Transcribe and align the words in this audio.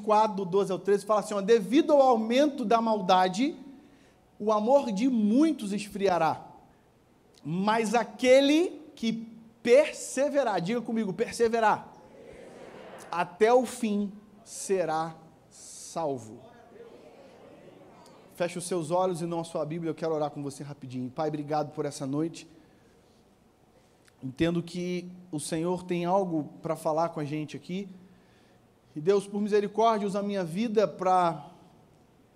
4, 0.00 0.36
do 0.36 0.44
12 0.44 0.72
ao 0.72 0.78
13, 0.78 1.04
fala 1.04 1.20
assim: 1.20 1.34
ó, 1.34 1.40
devido 1.40 1.92
ao 1.92 2.00
aumento 2.00 2.64
da 2.64 2.80
maldade, 2.80 3.56
o 4.38 4.52
amor 4.52 4.92
de 4.92 5.08
muitos 5.08 5.72
esfriará, 5.72 6.44
mas 7.44 7.94
aquele 7.94 8.80
que 8.94 9.28
perseverar, 9.62 10.60
diga 10.60 10.80
comigo, 10.80 11.12
perseverar, 11.12 11.92
até 13.10 13.52
o 13.52 13.64
fim 13.64 14.12
será 14.44 15.14
salvo. 15.50 16.38
Feche 18.34 18.58
os 18.58 18.66
seus 18.66 18.90
olhos 18.90 19.22
e 19.22 19.26
não 19.26 19.40
a 19.40 19.44
sua 19.44 19.64
Bíblia, 19.64 19.90
eu 19.90 19.94
quero 19.94 20.14
orar 20.14 20.30
com 20.30 20.42
você 20.42 20.62
rapidinho. 20.62 21.10
Pai, 21.10 21.28
obrigado 21.28 21.72
por 21.72 21.86
essa 21.86 22.06
noite. 22.06 22.46
Entendo 24.22 24.62
que 24.62 25.10
o 25.32 25.40
Senhor 25.40 25.82
tem 25.84 26.04
algo 26.04 26.44
para 26.62 26.76
falar 26.76 27.08
com 27.10 27.20
a 27.20 27.24
gente 27.24 27.56
aqui. 27.56 27.88
E 28.96 29.00
Deus, 29.00 29.28
por 29.28 29.42
misericórdia, 29.42 30.08
usa 30.08 30.20
a 30.20 30.22
minha 30.22 30.42
vida 30.42 30.88
para 30.88 31.50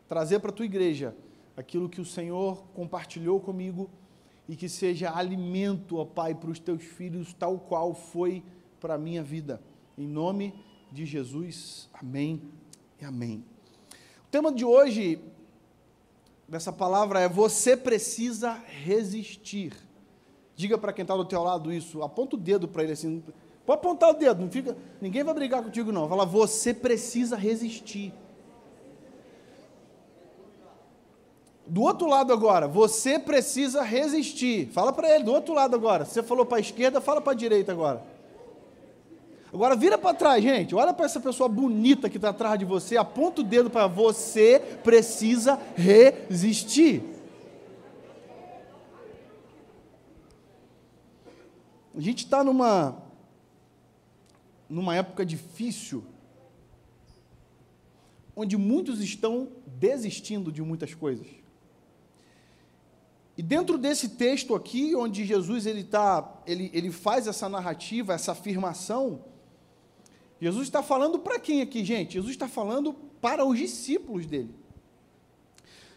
trazer 0.07 0.41
para 0.41 0.51
a 0.51 0.53
tua 0.53 0.67
igreja 0.67 1.17
aquilo 1.57 1.89
que 1.89 2.03
o 2.03 2.05
Senhor 2.05 2.63
compartilhou 2.75 3.41
comigo 3.41 3.89
e 4.47 4.55
que 4.55 4.69
seja 4.69 5.17
alimento, 5.17 5.97
ó 5.97 6.05
Pai, 6.05 6.35
para 6.35 6.51
os 6.51 6.59
teus 6.59 6.83
filhos, 6.83 7.33
tal 7.33 7.59
qual 7.59 7.95
foi 7.95 8.45
para 8.79 8.97
a 8.97 8.99
minha 8.99 9.23
vida. 9.23 9.59
Em 9.97 10.07
nome 10.07 10.53
de 10.93 11.07
Jesus, 11.07 11.89
amém 11.95 12.43
e 13.01 13.07
amém. 13.07 13.43
O 14.27 14.31
tema 14.31 14.53
de 14.53 14.65
hoje, 14.65 15.19
dessa 16.47 16.71
palavra, 16.71 17.21
é 17.21 17.29
você 17.29 17.75
precisa 17.75 18.53
resistir. 18.53 19.73
Diga 20.55 20.77
para 20.77 20.93
quem 20.93 21.05
está 21.05 21.17
do 21.17 21.25
teu 21.25 21.43
lado 21.43 21.73
isso, 21.73 22.03
aponta 22.03 22.37
o 22.37 22.39
dedo 22.39 22.69
para 22.69 22.83
ele 22.83 22.93
assim, 22.93 23.25
Pode 23.71 23.79
apontar 23.79 24.11
o 24.11 24.15
dedo, 24.15 24.43
não 24.43 24.51
fica, 24.51 24.77
ninguém 25.01 25.23
vai 25.23 25.33
brigar 25.33 25.63
contigo 25.63 25.93
não. 25.93 26.09
Fala, 26.09 26.27
você 26.27 26.75
precisa 26.75 27.37
resistir. 27.37 28.13
Do 31.65 31.83
outro 31.83 32.09
lado 32.09 32.33
agora, 32.33 32.67
você 32.67 33.17
precisa 33.17 33.83
resistir. 33.83 34.67
Fala 34.73 34.93
para 34.93 35.15
ele, 35.15 35.23
do 35.23 35.33
outro 35.33 35.55
lado 35.55 35.77
agora. 35.77 36.05
Você 36.05 36.21
falou 36.21 36.45
para 36.45 36.59
a 36.59 36.61
esquerda, 36.61 37.01
fala 37.01 37.21
para 37.21 37.31
a 37.31 37.37
direita 37.37 37.71
agora. 37.71 38.03
Agora 39.55 39.77
vira 39.77 39.97
para 39.97 40.17
trás, 40.17 40.43
gente. 40.43 40.75
Olha 40.75 40.93
para 40.93 41.07
essa 41.07 41.21
pessoa 41.21 41.49
bonita 41.49 42.11
que 42.11 42.17
está 42.17 42.31
atrás 42.31 42.59
de 42.59 42.65
você. 42.65 42.97
Aponta 42.97 43.41
o 43.41 43.45
dedo 43.45 43.71
para 43.71 43.87
você 43.87 44.59
precisa 44.83 45.57
resistir. 45.77 47.05
A 51.97 52.01
gente 52.01 52.25
está 52.25 52.43
numa 52.43 53.10
numa 54.71 54.95
época 54.95 55.27
difícil, 55.27 56.05
onde 58.37 58.57
muitos 58.57 59.01
estão 59.01 59.49
desistindo 59.67 60.53
de 60.53 60.63
muitas 60.63 60.95
coisas. 60.95 61.27
E 63.37 63.43
dentro 63.43 63.77
desse 63.77 64.11
texto 64.11 64.55
aqui, 64.55 64.95
onde 64.95 65.25
Jesus 65.25 65.67
ele, 65.67 65.83
tá, 65.83 66.41
ele, 66.47 66.71
ele 66.73 66.91
faz 66.93 67.27
essa 67.27 67.49
narrativa, 67.49 68.15
essa 68.15 68.33
afirmação, 68.33 69.25
Jesus 70.41 70.69
está 70.69 70.83
falando 70.83 71.19
para 71.19 71.39
quem 71.39 71.61
aqui, 71.61 71.85
gente? 71.85 72.15
Jesus 72.15 72.33
está 72.33 72.49
falando 72.49 72.95
para 73.21 73.45
os 73.45 73.59
discípulos 73.59 74.25
dele. 74.25 74.55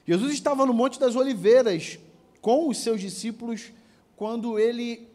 Jesus 0.05 0.33
estava 0.33 0.65
no 0.65 0.73
Monte 0.73 0.99
das 0.99 1.15
Oliveiras 1.15 1.97
com 2.41 2.67
os 2.67 2.77
seus 2.79 2.99
discípulos 2.99 3.71
quando 4.17 4.59
ele 4.59 5.07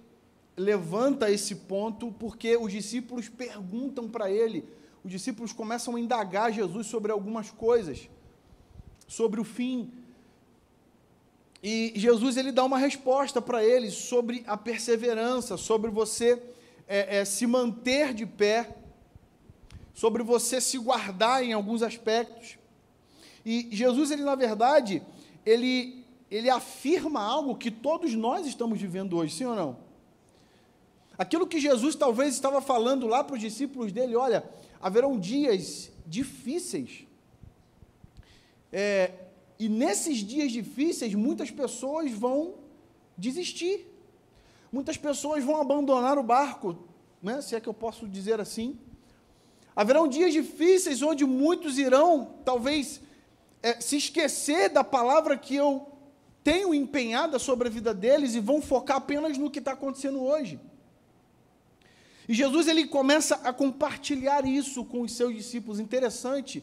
levanta 0.58 1.30
esse 1.30 1.54
ponto 1.54 2.12
porque 2.12 2.56
os 2.56 2.72
discípulos 2.72 3.28
perguntam 3.28 4.08
para 4.08 4.30
ele, 4.30 4.64
os 5.04 5.10
discípulos 5.10 5.52
começam 5.52 5.94
a 5.94 6.00
indagar 6.00 6.52
Jesus 6.52 6.86
sobre 6.88 7.12
algumas 7.12 7.50
coisas, 7.50 8.10
sobre 9.06 9.41
o 9.41 9.44
fim. 9.44 9.92
E 11.62 11.92
Jesus 11.97 12.36
ele 12.36 12.52
dá 12.52 12.64
uma 12.64 12.78
resposta 12.78 13.41
para 13.41 13.64
eles 13.64 13.94
sobre 13.94 14.44
a 14.47 14.56
perseverança, 14.56 15.56
sobre 15.56 15.91
você 15.91 16.42
é, 16.86 17.18
é, 17.18 17.24
se 17.24 17.47
manter 17.47 18.12
de 18.12 18.26
pé, 18.26 18.76
sobre 19.94 20.22
você 20.22 20.60
se 20.60 20.76
guardar 20.78 21.42
em 21.42 21.52
alguns 21.52 21.82
aspectos. 21.82 22.58
E 23.44 23.68
Jesus 23.70 24.10
ele 24.10 24.22
na 24.22 24.34
verdade 24.34 25.02
ele 25.47 26.04
ele 26.30 26.50
afirma 26.50 27.22
algo 27.22 27.56
que 27.56 27.70
todos 27.70 28.14
nós 28.14 28.47
estamos 28.47 28.78
vivendo 28.78 29.16
hoje, 29.16 29.34
sim 29.34 29.47
ou 29.47 29.56
não? 29.56 29.88
Aquilo 31.18 31.48
que 31.48 31.58
Jesus 31.58 31.96
talvez 31.96 32.32
estava 32.34 32.60
falando 32.60 33.06
lá 33.08 33.24
para 33.24 33.34
os 33.34 33.40
discípulos 33.40 33.90
dele: 33.90 34.14
olha, 34.14 34.48
haverão 34.80 35.18
dias 35.18 35.90
difíceis. 36.06 37.04
É, 38.72 39.12
e 39.58 39.68
nesses 39.68 40.18
dias 40.18 40.52
difíceis, 40.52 41.12
muitas 41.14 41.50
pessoas 41.50 42.12
vão 42.12 42.54
desistir. 43.16 43.86
Muitas 44.70 44.96
pessoas 44.96 45.42
vão 45.42 45.60
abandonar 45.60 46.18
o 46.18 46.22
barco, 46.22 46.78
né, 47.22 47.40
se 47.40 47.56
é 47.56 47.60
que 47.60 47.68
eu 47.68 47.74
posso 47.74 48.06
dizer 48.06 48.40
assim. 48.40 48.78
Haverão 49.74 50.06
dias 50.06 50.32
difíceis 50.32 51.02
onde 51.02 51.24
muitos 51.24 51.78
irão, 51.78 52.34
talvez, 52.44 53.00
é, 53.62 53.80
se 53.80 53.96
esquecer 53.96 54.68
da 54.68 54.84
palavra 54.84 55.36
que 55.36 55.56
eu 55.56 55.86
tenho 56.44 56.74
empenhada 56.74 57.38
sobre 57.38 57.68
a 57.68 57.70
vida 57.70 57.92
deles 57.92 58.34
e 58.34 58.40
vão 58.40 58.60
focar 58.60 58.98
apenas 58.98 59.36
no 59.38 59.50
que 59.50 59.58
está 59.58 59.72
acontecendo 59.72 60.22
hoje. 60.22 60.60
E 62.28 62.34
Jesus 62.34 62.69
ele 62.69 62.87
começa 62.87 63.37
a 63.37 63.53
compartilhar 63.53 64.47
isso 64.47 64.84
com 64.84 65.00
os 65.00 65.12
seus 65.12 65.34
discípulos. 65.34 65.81
Interessante 65.81 66.62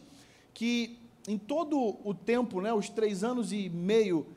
que 0.54 1.00
em 1.28 1.40
todo 1.40 1.98
o 2.04 2.14
tempo, 2.14 2.62
né, 2.62 2.72
os 2.72 2.88
três 2.88 3.24
anos 3.24 3.52
e 3.52 3.68
meio 3.68 4.28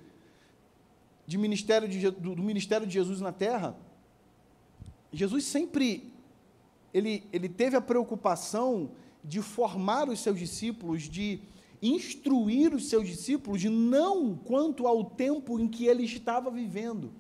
de 1.27 1.37
ministério 1.37 1.87
de, 1.87 2.11
do, 2.11 2.34
do 2.34 2.43
ministério 2.43 2.87
de 2.87 2.94
Jesus 2.94 3.21
na 3.21 3.31
Terra, 3.31 3.77
Jesus 5.12 5.44
sempre 5.44 6.11
ele, 6.94 7.25
ele 7.31 7.49
teve 7.50 7.77
a 7.77 7.81
preocupação 7.83 8.93
de 9.22 9.43
formar 9.43 10.09
os 10.09 10.21
seus 10.21 10.39
discípulos, 10.39 11.03
de 11.03 11.41
instruir 11.83 12.75
os 12.75 12.89
seus 12.89 13.06
discípulos, 13.06 13.62
não 13.65 14.34
quanto 14.34 14.87
ao 14.87 15.05
tempo 15.05 15.60
em 15.60 15.69
que 15.69 15.84
ele 15.84 16.05
estava 16.05 16.50
vivendo 16.50 17.12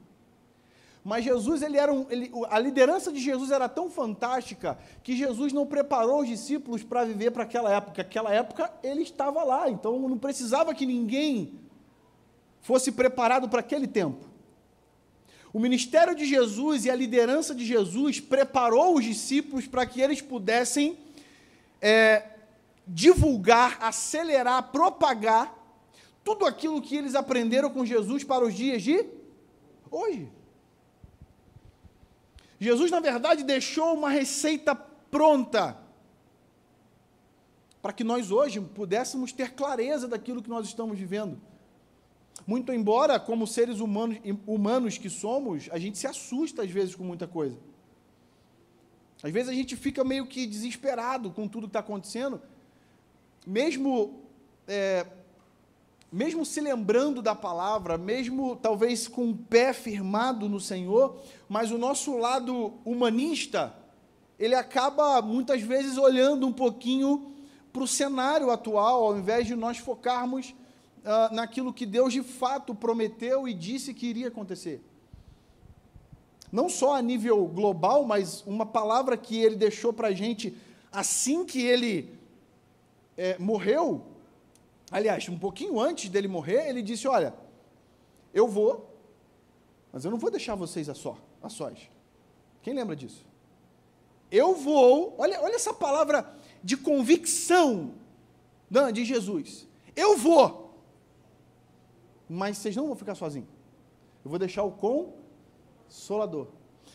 mas 1.04 1.24
Jesus, 1.24 1.62
ele 1.62 1.76
era 1.76 1.92
um, 1.92 2.06
ele, 2.10 2.30
a 2.50 2.58
liderança 2.58 3.12
de 3.12 3.20
Jesus 3.20 3.50
era 3.50 3.68
tão 3.68 3.90
fantástica 3.90 4.78
que 5.02 5.16
Jesus 5.16 5.52
não 5.52 5.66
preparou 5.66 6.20
os 6.20 6.28
discípulos 6.28 6.82
para 6.82 7.04
viver 7.04 7.30
para 7.30 7.44
aquela 7.44 7.72
época. 7.72 8.02
Aquela 8.02 8.32
época 8.32 8.72
ele 8.82 9.02
estava 9.02 9.42
lá, 9.44 9.70
então 9.70 9.98
não 10.08 10.18
precisava 10.18 10.74
que 10.74 10.84
ninguém 10.84 11.58
fosse 12.60 12.92
preparado 12.92 13.48
para 13.48 13.60
aquele 13.60 13.86
tempo. 13.86 14.26
O 15.52 15.58
ministério 15.58 16.14
de 16.14 16.26
Jesus 16.26 16.84
e 16.84 16.90
a 16.90 16.94
liderança 16.94 17.54
de 17.54 17.64
Jesus 17.64 18.20
preparou 18.20 18.96
os 18.96 19.04
discípulos 19.04 19.66
para 19.66 19.86
que 19.86 20.00
eles 20.00 20.20
pudessem 20.20 20.98
é, 21.80 22.22
divulgar, 22.86 23.78
acelerar, 23.80 24.70
propagar 24.70 25.56
tudo 26.22 26.44
aquilo 26.44 26.82
que 26.82 26.96
eles 26.96 27.14
aprenderam 27.14 27.70
com 27.70 27.86
Jesus 27.86 28.24
para 28.24 28.44
os 28.44 28.54
dias 28.54 28.82
de 28.82 29.06
hoje. 29.90 30.30
Jesus, 32.60 32.90
na 32.90 33.00
verdade, 33.00 33.44
deixou 33.44 33.94
uma 33.94 34.10
receita 34.10 34.74
pronta 34.74 35.78
para 37.80 37.92
que 37.92 38.02
nós 38.02 38.30
hoje 38.30 38.60
pudéssemos 38.60 39.32
ter 39.32 39.52
clareza 39.52 40.08
daquilo 40.08 40.42
que 40.42 40.48
nós 40.48 40.66
estamos 40.66 40.98
vivendo. 40.98 41.40
Muito 42.46 42.72
embora, 42.72 43.18
como 43.20 43.46
seres 43.46 43.80
humanos, 43.80 44.18
humanos 44.46 44.98
que 44.98 45.08
somos, 45.08 45.68
a 45.70 45.78
gente 45.78 45.98
se 45.98 46.06
assusta 46.06 46.62
às 46.62 46.70
vezes 46.70 46.94
com 46.94 47.04
muita 47.04 47.26
coisa. 47.26 47.58
Às 49.22 49.32
vezes 49.32 49.48
a 49.48 49.52
gente 49.52 49.76
fica 49.76 50.04
meio 50.04 50.26
que 50.26 50.46
desesperado 50.46 51.30
com 51.30 51.48
tudo 51.48 51.66
que 51.66 51.70
está 51.70 51.80
acontecendo, 51.80 52.40
mesmo 53.46 54.22
é, 54.66 55.06
mesmo 56.10 56.44
se 56.44 56.60
lembrando 56.60 57.20
da 57.20 57.34
palavra, 57.34 57.98
mesmo 57.98 58.56
talvez 58.56 59.06
com 59.06 59.30
o 59.30 59.36
pé 59.36 59.72
firmado 59.72 60.48
no 60.48 60.58
Senhor, 60.58 61.20
mas 61.48 61.70
o 61.70 61.78
nosso 61.78 62.16
lado 62.16 62.72
humanista, 62.84 63.74
ele 64.38 64.54
acaba 64.54 65.20
muitas 65.20 65.60
vezes 65.60 65.98
olhando 65.98 66.46
um 66.46 66.52
pouquinho 66.52 67.32
para 67.72 67.82
o 67.82 67.86
cenário 67.86 68.50
atual, 68.50 69.04
ao 69.04 69.18
invés 69.18 69.46
de 69.46 69.54
nós 69.54 69.78
focarmos 69.78 70.54
uh, 71.04 71.34
naquilo 71.34 71.72
que 71.72 71.84
Deus 71.84 72.12
de 72.12 72.22
fato 72.22 72.74
prometeu 72.74 73.46
e 73.46 73.52
disse 73.52 73.92
que 73.92 74.06
iria 74.06 74.28
acontecer. 74.28 74.82
Não 76.50 76.70
só 76.70 76.94
a 76.94 77.02
nível 77.02 77.46
global, 77.46 78.04
mas 78.06 78.42
uma 78.46 78.64
palavra 78.64 79.16
que 79.18 79.38
ele 79.38 79.56
deixou 79.56 79.92
para 79.92 80.08
a 80.08 80.12
gente 80.12 80.56
assim 80.90 81.44
que 81.44 81.60
ele 81.60 82.18
é, 83.18 83.36
morreu, 83.38 84.06
Aliás, 84.90 85.28
um 85.28 85.38
pouquinho 85.38 85.80
antes 85.80 86.08
dele 86.08 86.28
morrer, 86.28 86.68
ele 86.68 86.82
disse: 86.82 87.06
Olha, 87.06 87.34
eu 88.32 88.48
vou, 88.48 88.98
mas 89.92 90.04
eu 90.04 90.10
não 90.10 90.18
vou 90.18 90.30
deixar 90.30 90.54
vocês 90.54 90.88
a, 90.88 90.94
só, 90.94 91.16
a 91.42 91.48
sós. 91.48 91.90
Quem 92.62 92.74
lembra 92.74 92.96
disso? 92.96 93.26
Eu 94.30 94.54
vou, 94.54 95.14
olha, 95.18 95.40
olha 95.42 95.54
essa 95.54 95.72
palavra 95.72 96.34
de 96.62 96.76
convicção 96.76 97.94
Dan, 98.70 98.92
de 98.92 99.04
Jesus, 99.04 99.66
eu 99.96 100.16
vou, 100.16 100.74
mas 102.28 102.58
vocês 102.58 102.76
não 102.76 102.86
vão 102.86 102.96
ficar 102.96 103.14
sozinhos. 103.14 103.48
Eu 104.22 104.30
vou 104.30 104.38
deixar 104.38 104.62
o 104.62 104.72
consolador. 104.72 106.48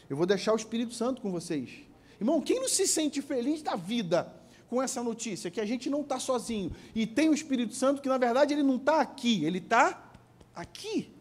Eu 0.10 0.16
vou 0.16 0.26
deixar 0.26 0.54
o 0.54 0.56
Espírito 0.56 0.94
Santo 0.94 1.22
com 1.22 1.32
vocês. 1.32 1.84
Irmão, 2.20 2.40
quem 2.40 2.60
não 2.60 2.68
se 2.68 2.88
sente 2.88 3.22
feliz 3.22 3.64
da 3.64 3.76
vida 3.76 4.32
com 4.74 4.82
essa 4.82 5.04
notícia? 5.04 5.52
Que 5.52 5.62
a 5.62 5.66
gente 5.66 5.88
não 5.88 6.02
está 6.02 6.18
sozinho. 6.18 6.72
E 6.96 7.06
tem 7.06 7.30
o 7.30 7.34
Espírito 7.34 7.76
Santo 7.76 8.02
que, 8.02 8.10
na 8.10 8.18
verdade, 8.18 8.56
ele 8.56 8.64
não 8.64 8.78
está 8.78 9.00
aqui, 9.00 9.46
ele 9.46 9.60
está 9.60 10.12
aqui. 10.56 11.14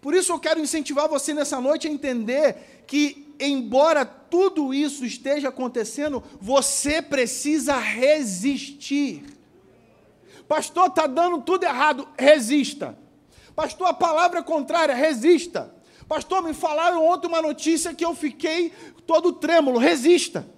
Por 0.00 0.14
isso 0.14 0.30
eu 0.30 0.38
quero 0.38 0.60
incentivar 0.60 1.08
você 1.08 1.34
nessa 1.34 1.60
noite 1.60 1.88
a 1.88 1.90
entender 1.90 2.84
que, 2.86 3.34
embora 3.40 4.06
tudo 4.06 4.72
isso 4.72 5.04
esteja 5.04 5.48
acontecendo, 5.48 6.22
você 6.40 7.02
precisa 7.02 7.76
resistir. 7.76 9.24
Pastor, 10.46 10.86
está 10.86 11.08
dando 11.08 11.42
tudo 11.42 11.64
errado, 11.64 12.06
resista. 12.16 12.96
Pastor, 13.56 13.88
a 13.88 13.92
palavra 13.92 14.40
contrária, 14.40 14.94
resista. 14.94 15.74
Pastor, 16.08 16.42
me 16.42 16.54
falaram 16.54 17.04
ontem 17.04 17.26
uma 17.26 17.42
notícia 17.42 17.94
que 17.94 18.04
eu 18.04 18.14
fiquei 18.14 18.70
todo 19.06 19.32
trêmulo, 19.32 19.78
resista. 19.78 20.48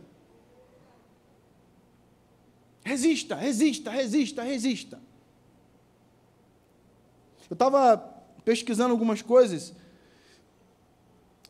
Resista, 2.84 3.34
resista, 3.34 3.90
resista, 3.90 4.42
resista. 4.42 5.00
Eu 7.48 7.54
estava 7.54 7.96
pesquisando 8.44 8.92
algumas 8.92 9.22
coisas 9.22 9.74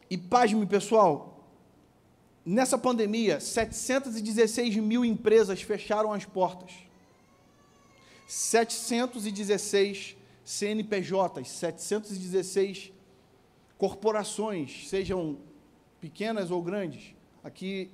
e 0.09 0.17
pasme, 0.17 0.65
pessoal, 0.65 1.45
nessa 2.45 2.79
pandemia, 2.79 3.41
716 3.41 4.77
mil 4.77 5.05
empresas 5.05 5.61
fecharam 5.61 6.13
as 6.13 6.25
portas. 6.25 6.73
716 8.29 10.17
CNPJs, 10.45 11.49
716 11.49 12.98
corporações, 13.79 14.89
sejam 14.89 15.39
pequenas 16.01 16.51
ou 16.51 16.63
grandes. 16.63 17.15
Aqui 17.43 17.91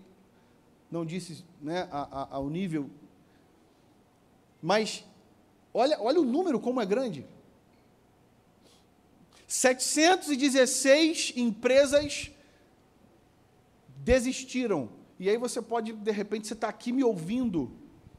não 0.91 1.05
disse 1.05 1.45
né, 1.61 1.89
a, 1.93 2.23
a, 2.23 2.37
ao 2.37 2.49
nível. 2.49 2.91
Mas 4.61 5.05
olha, 5.73 6.01
olha 6.01 6.21
o 6.21 6.25
número 6.25 6.59
como 6.59 6.81
é 6.81 6.87
grande. 6.87 7.27
716 9.47 11.35
empresas 11.37 12.31
desistiram. 13.97 14.89
E 15.19 15.29
aí 15.29 15.37
você 15.37 15.63
pode, 15.63 15.93
de 15.93 16.11
repente, 16.11 16.49
você 16.49 16.55
está 16.55 16.69
aqui 16.69 16.91
me 16.93 17.05
ouvindo, 17.05 17.71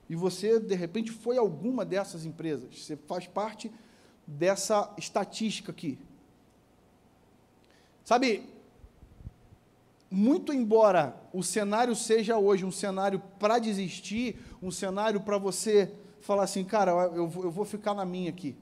e 0.10 0.16
você, 0.16 0.60
de 0.60 0.76
repente, 0.76 1.12
foi 1.12 1.38
alguma 1.38 1.84
dessas 1.84 2.26
empresas. 2.26 2.84
Você 2.84 2.96
faz 2.96 3.28
parte 3.28 3.72
dessa 4.26 4.94
estatística 4.98 5.72
aqui. 5.72 5.98
Sabe, 8.06 8.48
muito 10.12 10.54
embora 10.54 11.20
o 11.34 11.42
cenário 11.42 11.96
seja 11.96 12.38
hoje 12.38 12.64
um 12.64 12.72
cenário 12.72 13.20
para 13.40 13.58
desistir, 13.58 14.40
um 14.62 14.70
cenário 14.70 15.20
para 15.20 15.40
você 15.40 15.92
falar 16.22 16.44
assim, 16.44 16.64
cara, 16.64 16.92
eu, 16.92 17.32
eu 17.36 17.52
vou 17.52 17.66
ficar 17.66 17.96
na 17.96 18.06
minha 18.06 18.30
aqui. 18.30 18.56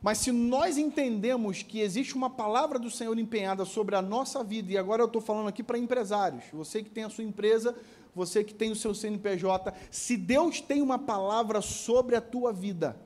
Mas 0.00 0.18
se 0.18 0.32
nós 0.32 0.78
entendemos 0.78 1.62
que 1.62 1.80
existe 1.80 2.14
uma 2.14 2.30
palavra 2.30 2.78
do 2.78 2.90
Senhor 2.90 3.18
empenhada 3.18 3.66
sobre 3.66 3.96
a 3.96 4.02
nossa 4.02 4.42
vida, 4.42 4.72
e 4.72 4.78
agora 4.78 5.02
eu 5.02 5.06
estou 5.06 5.20
falando 5.20 5.48
aqui 5.48 5.62
para 5.62 5.78
empresários, 5.78 6.44
você 6.50 6.82
que 6.82 6.90
tem 6.90 7.04
a 7.04 7.10
sua 7.10 7.22
empresa, 7.22 7.76
você 8.14 8.42
que 8.42 8.54
tem 8.54 8.70
o 8.70 8.76
seu 8.76 8.94
CNPJ, 8.94 9.74
se 9.90 10.16
Deus 10.16 10.62
tem 10.62 10.80
uma 10.80 10.98
palavra 10.98 11.60
sobre 11.60 12.16
a 12.16 12.20
tua 12.20 12.50
vida, 12.50 12.96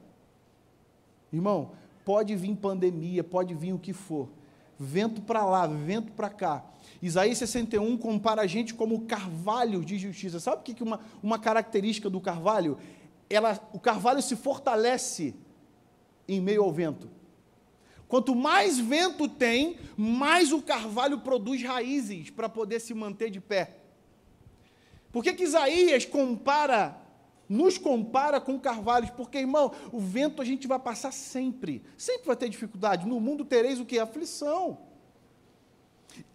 irmão, 1.33 1.73
pode 2.05 2.37
vir 2.37 2.55
pandemia, 2.55 3.25
pode 3.25 3.55
vir 3.55 3.73
o 3.73 3.79
que 3.79 3.93
for, 3.93 4.29
vento 4.79 5.21
para 5.21 5.45
lá, 5.45 5.67
vento 5.67 6.13
para 6.13 6.31
cá. 6.31 6.65
Isaías 7.03 7.39
61 7.39 7.97
compara 7.97 8.43
a 8.43 8.47
gente 8.47 8.75
como 8.75 9.07
carvalho 9.07 9.85
de 9.85 9.99
justiça. 9.99 10.41
Sabe 10.41 10.59
o 10.59 10.75
que 10.75 10.83
uma, 10.83 11.01
uma 11.23 11.39
característica 11.39 12.09
do 12.09 12.21
carvalho? 12.21 12.79
Ela, 13.29 13.61
o 13.73 13.79
carvalho 13.79 14.23
se 14.23 14.37
fortalece 14.37 15.35
em 16.27 16.41
meio 16.41 16.63
ao 16.63 16.73
vento. 16.73 17.09
Quanto 18.09 18.35
mais 18.35 18.79
vento 18.79 19.29
tem, 19.29 19.79
mais 19.97 20.53
o 20.53 20.63
carvalho 20.63 21.19
produz 21.21 21.63
raízes 21.63 22.31
para 22.31 22.49
poder 22.49 22.81
se 22.81 22.95
manter 22.95 23.31
de 23.31 23.41
pé. 23.41 23.77
Por 25.13 25.23
que, 25.23 25.35
que 25.35 25.45
Isaías 25.45 26.05
compara, 26.05 26.97
nos 27.49 27.79
compara 27.79 28.41
com 28.41 28.59
carvalhos? 28.59 29.11
Porque, 29.11 29.39
irmão, 29.39 29.73
o 29.93 29.99
vento 29.99 30.43
a 30.43 30.45
gente 30.45 30.67
vai 30.67 30.79
passar 30.79 31.13
sempre. 31.13 31.83
Sempre 31.97 32.27
vai 32.27 32.37
ter 32.37 32.49
dificuldade. 32.49 33.07
No 33.07 33.21
mundo 33.21 33.45
tereis 33.45 33.81
o 33.81 33.85
que? 33.85 33.99
Aflição. 33.99 34.79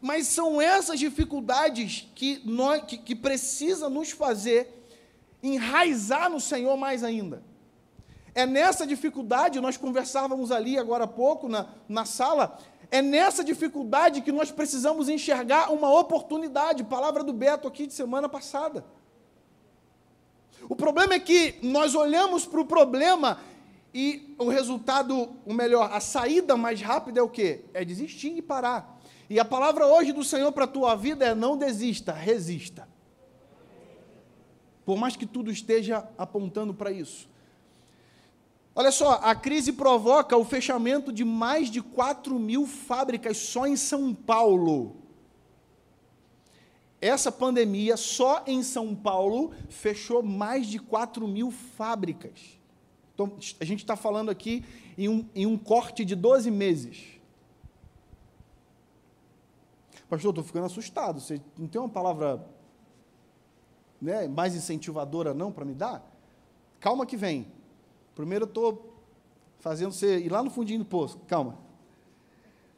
Mas 0.01 0.27
são 0.27 0.61
essas 0.61 0.99
dificuldades 0.99 2.09
que, 2.15 2.41
nós, 2.45 2.83
que, 2.83 2.97
que 2.97 3.15
precisa 3.15 3.89
nos 3.89 4.11
fazer 4.11 4.81
enraizar 5.41 6.29
no 6.29 6.39
Senhor 6.39 6.77
mais 6.77 7.03
ainda. 7.03 7.43
É 8.33 8.45
nessa 8.45 8.87
dificuldade, 8.87 9.59
nós 9.59 9.77
conversávamos 9.77 10.51
ali 10.51 10.77
agora 10.77 11.03
há 11.03 11.07
pouco 11.07 11.47
na, 11.47 11.67
na 11.87 12.05
sala, 12.05 12.57
é 12.89 13.01
nessa 13.01 13.43
dificuldade 13.43 14.21
que 14.21 14.31
nós 14.31 14.51
precisamos 14.51 15.09
enxergar 15.09 15.71
uma 15.71 15.91
oportunidade, 15.99 16.83
palavra 16.83 17.23
do 17.23 17.33
Beto 17.33 17.67
aqui 17.67 17.85
de 17.85 17.93
semana 17.93 18.27
passada. 18.29 18.83
O 20.69 20.75
problema 20.75 21.13
é 21.13 21.19
que 21.19 21.55
nós 21.61 21.95
olhamos 21.95 22.45
para 22.45 22.61
o 22.61 22.65
problema 22.65 23.39
e 23.93 24.35
o 24.39 24.49
resultado, 24.49 25.29
o 25.45 25.53
melhor, 25.53 25.91
a 25.91 25.99
saída 25.99 26.57
mais 26.57 26.81
rápida 26.81 27.19
é 27.19 27.23
o 27.23 27.29
quê? 27.29 27.65
É 27.73 27.85
desistir 27.85 28.35
e 28.35 28.41
parar. 28.41 28.99
E 29.29 29.39
a 29.39 29.45
palavra 29.45 29.85
hoje 29.87 30.11
do 30.11 30.23
Senhor 30.23 30.51
para 30.51 30.65
a 30.65 30.67
tua 30.67 30.95
vida 30.95 31.25
é 31.25 31.35
não 31.35 31.57
desista, 31.57 32.11
resista. 32.11 32.87
Por 34.85 34.97
mais 34.97 35.15
que 35.15 35.25
tudo 35.25 35.51
esteja 35.51 36.07
apontando 36.17 36.73
para 36.73 36.91
isso. 36.91 37.29
Olha 38.75 38.91
só, 38.91 39.19
a 39.21 39.35
crise 39.35 39.71
provoca 39.71 40.35
o 40.35 40.43
fechamento 40.43 41.13
de 41.13 41.23
mais 41.23 41.69
de 41.69 41.81
4 41.81 42.37
mil 42.39 42.65
fábricas 42.65 43.37
só 43.37 43.67
em 43.67 43.75
São 43.75 44.13
Paulo. 44.13 45.02
Essa 47.03 47.29
pandemia, 47.29 47.97
só 47.97 48.45
em 48.47 48.63
São 48.63 48.95
Paulo, 48.95 49.51
fechou 49.67 50.23
mais 50.23 50.67
de 50.67 50.79
4 50.79 51.27
mil 51.27 51.51
fábricas. 51.51 52.57
Então, 53.13 53.33
a 53.59 53.65
gente 53.65 53.79
está 53.79 53.97
falando 53.97 54.31
aqui 54.31 54.63
em 54.97 55.09
um, 55.09 55.27
em 55.35 55.45
um 55.45 55.57
corte 55.57 56.05
de 56.05 56.15
12 56.15 56.49
meses. 56.49 57.19
Pastor, 60.09 60.29
estou 60.29 60.45
ficando 60.45 60.67
assustado. 60.67 61.19
Você 61.19 61.41
não 61.57 61.67
tem 61.67 61.81
uma 61.81 61.89
palavra 61.89 62.47
né, 64.01 64.25
mais 64.29 64.55
incentivadora 64.55 65.33
não 65.33 65.51
para 65.51 65.65
me 65.65 65.73
dar? 65.73 66.09
Calma 66.79 67.05
que 67.05 67.17
vem. 67.17 67.51
Primeiro 68.15 68.45
eu 68.45 68.47
estou 68.47 68.95
fazendo 69.59 69.91
você 69.91 70.19
ir 70.19 70.31
lá 70.31 70.41
no 70.41 70.49
fundinho 70.49 70.79
do 70.79 70.85
poço. 70.85 71.19
Calma. 71.27 71.57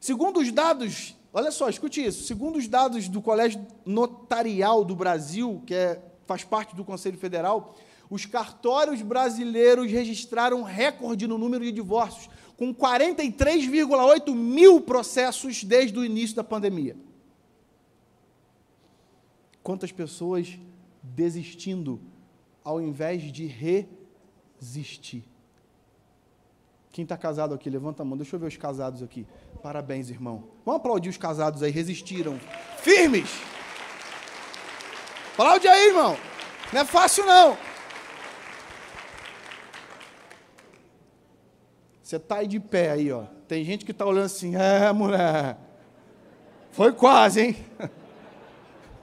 Segundo 0.00 0.40
os 0.40 0.50
dados, 0.50 1.16
olha 1.36 1.50
só, 1.50 1.68
escute 1.68 2.02
isso. 2.02 2.24
Segundo 2.24 2.56
os 2.56 2.66
dados 2.66 3.08
do 3.08 3.20
Colégio 3.20 3.64
Notarial 3.84 4.82
do 4.82 4.96
Brasil, 4.96 5.62
que 5.66 5.74
é, 5.74 6.02
faz 6.24 6.42
parte 6.42 6.74
do 6.74 6.82
Conselho 6.82 7.18
Federal, 7.18 7.76
os 8.08 8.24
cartórios 8.24 9.02
brasileiros 9.02 9.92
registraram 9.92 10.62
recorde 10.62 11.26
no 11.26 11.36
número 11.36 11.62
de 11.62 11.72
divórcios, 11.72 12.30
com 12.56 12.74
43,8 12.74 14.34
mil 14.34 14.80
processos 14.80 15.62
desde 15.62 15.98
o 15.98 16.04
início 16.04 16.34
da 16.34 16.42
pandemia. 16.42 16.96
Quantas 19.62 19.92
pessoas 19.92 20.58
desistindo 21.02 22.00
ao 22.64 22.80
invés 22.80 23.30
de 23.30 23.46
resistir. 24.58 25.22
Quem 26.96 27.02
está 27.02 27.14
casado 27.14 27.52
aqui, 27.52 27.68
levanta 27.68 28.02
a 28.02 28.06
mão. 28.06 28.16
Deixa 28.16 28.36
eu 28.36 28.40
ver 28.40 28.46
os 28.46 28.56
casados 28.56 29.02
aqui. 29.02 29.26
Parabéns, 29.62 30.08
irmão. 30.08 30.44
Vamos 30.64 30.80
aplaudir 30.80 31.10
os 31.10 31.18
casados 31.18 31.62
aí, 31.62 31.70
resistiram. 31.70 32.40
Firmes. 32.78 33.28
Aplaude 35.34 35.68
aí, 35.68 35.88
irmão. 35.88 36.16
Não 36.72 36.80
é 36.80 36.84
fácil, 36.86 37.26
não. 37.26 37.58
Você 42.02 42.16
está 42.16 42.36
aí 42.36 42.46
de 42.46 42.58
pé 42.58 42.92
aí, 42.92 43.12
ó. 43.12 43.24
Tem 43.46 43.62
gente 43.62 43.84
que 43.84 43.90
está 43.90 44.06
olhando 44.06 44.24
assim, 44.24 44.56
é, 44.56 44.90
mulher. 44.90 45.58
Foi 46.70 46.94
quase, 46.94 47.42
hein? 47.42 47.66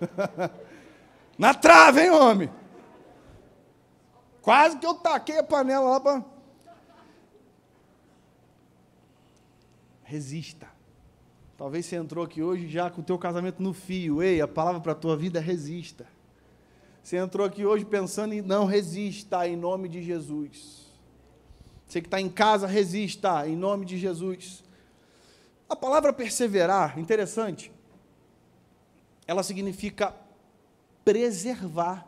Na 1.38 1.54
trave, 1.54 2.02
hein, 2.02 2.10
homem? 2.10 2.50
Quase 4.42 4.80
que 4.80 4.86
eu 4.88 4.96
taquei 4.96 5.38
a 5.38 5.44
panela 5.44 5.92
lá 5.92 6.00
para. 6.00 6.33
Resista. 10.14 10.68
Talvez 11.58 11.88
você 11.88 11.96
entrou 11.96 12.24
aqui 12.24 12.44
hoje 12.44 12.70
já 12.70 12.88
com 12.88 13.02
o 13.02 13.04
teu 13.04 13.18
casamento 13.18 13.64
no 13.64 13.74
fio. 13.74 14.22
Ei, 14.22 14.42
a 14.42 14.48
palavra 14.48 14.80
para 14.80 14.92
a 14.92 14.96
tua 14.96 15.18
vida 15.18 15.40
é 15.40 15.42
resista. 15.42 16.06
Você 17.02 17.18
entrou 17.18 17.44
aqui 17.44 17.66
hoje 17.66 17.84
pensando 17.84 18.32
em 18.32 18.40
não 18.40 18.66
resista 18.66 19.48
em 19.48 19.58
nome 19.58 19.90
de 19.90 20.04
Jesus. 20.04 20.86
Você 21.88 22.00
que 22.00 22.06
está 22.06 22.22
em 22.22 22.30
casa, 22.30 22.68
resista 22.68 23.48
em 23.48 23.56
nome 23.56 23.88
de 23.88 23.98
Jesus. 23.98 24.64
A 25.68 25.76
palavra 25.76 26.14
perseverar, 26.14 27.00
interessante, 27.00 27.72
ela 29.26 29.42
significa 29.42 30.16
preservar. 31.04 32.08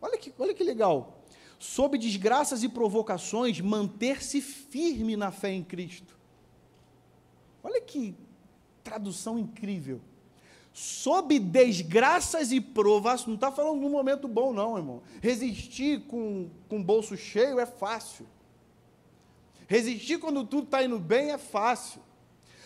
Olha 0.00 0.16
que, 0.16 0.32
olha 0.38 0.54
que 0.54 0.62
legal. 0.62 1.24
Sob 1.58 1.98
desgraças 1.98 2.62
e 2.62 2.68
provocações, 2.68 3.60
manter-se 3.60 4.40
firme 4.40 5.16
na 5.16 5.32
fé 5.32 5.50
em 5.50 5.64
Cristo. 5.64 6.14
Olha 7.64 7.80
que 7.80 8.14
tradução 8.84 9.38
incrível 9.38 10.00
sob 10.74 11.38
desgraças 11.38 12.50
e 12.50 12.60
provas, 12.60 13.24
não 13.26 13.36
está 13.36 13.52
falando 13.52 13.78
de 13.78 13.86
um 13.86 13.90
momento 13.90 14.26
bom, 14.26 14.52
não, 14.52 14.76
irmão. 14.76 15.02
Resistir 15.22 16.00
com, 16.00 16.50
com 16.68 16.80
o 16.80 16.84
bolso 16.84 17.16
cheio 17.16 17.60
é 17.60 17.64
fácil. 17.64 18.26
Resistir 19.68 20.18
quando 20.18 20.44
tudo 20.44 20.64
está 20.64 20.84
indo 20.84 20.98
bem 20.98 21.30
é 21.30 21.38
fácil. 21.38 22.02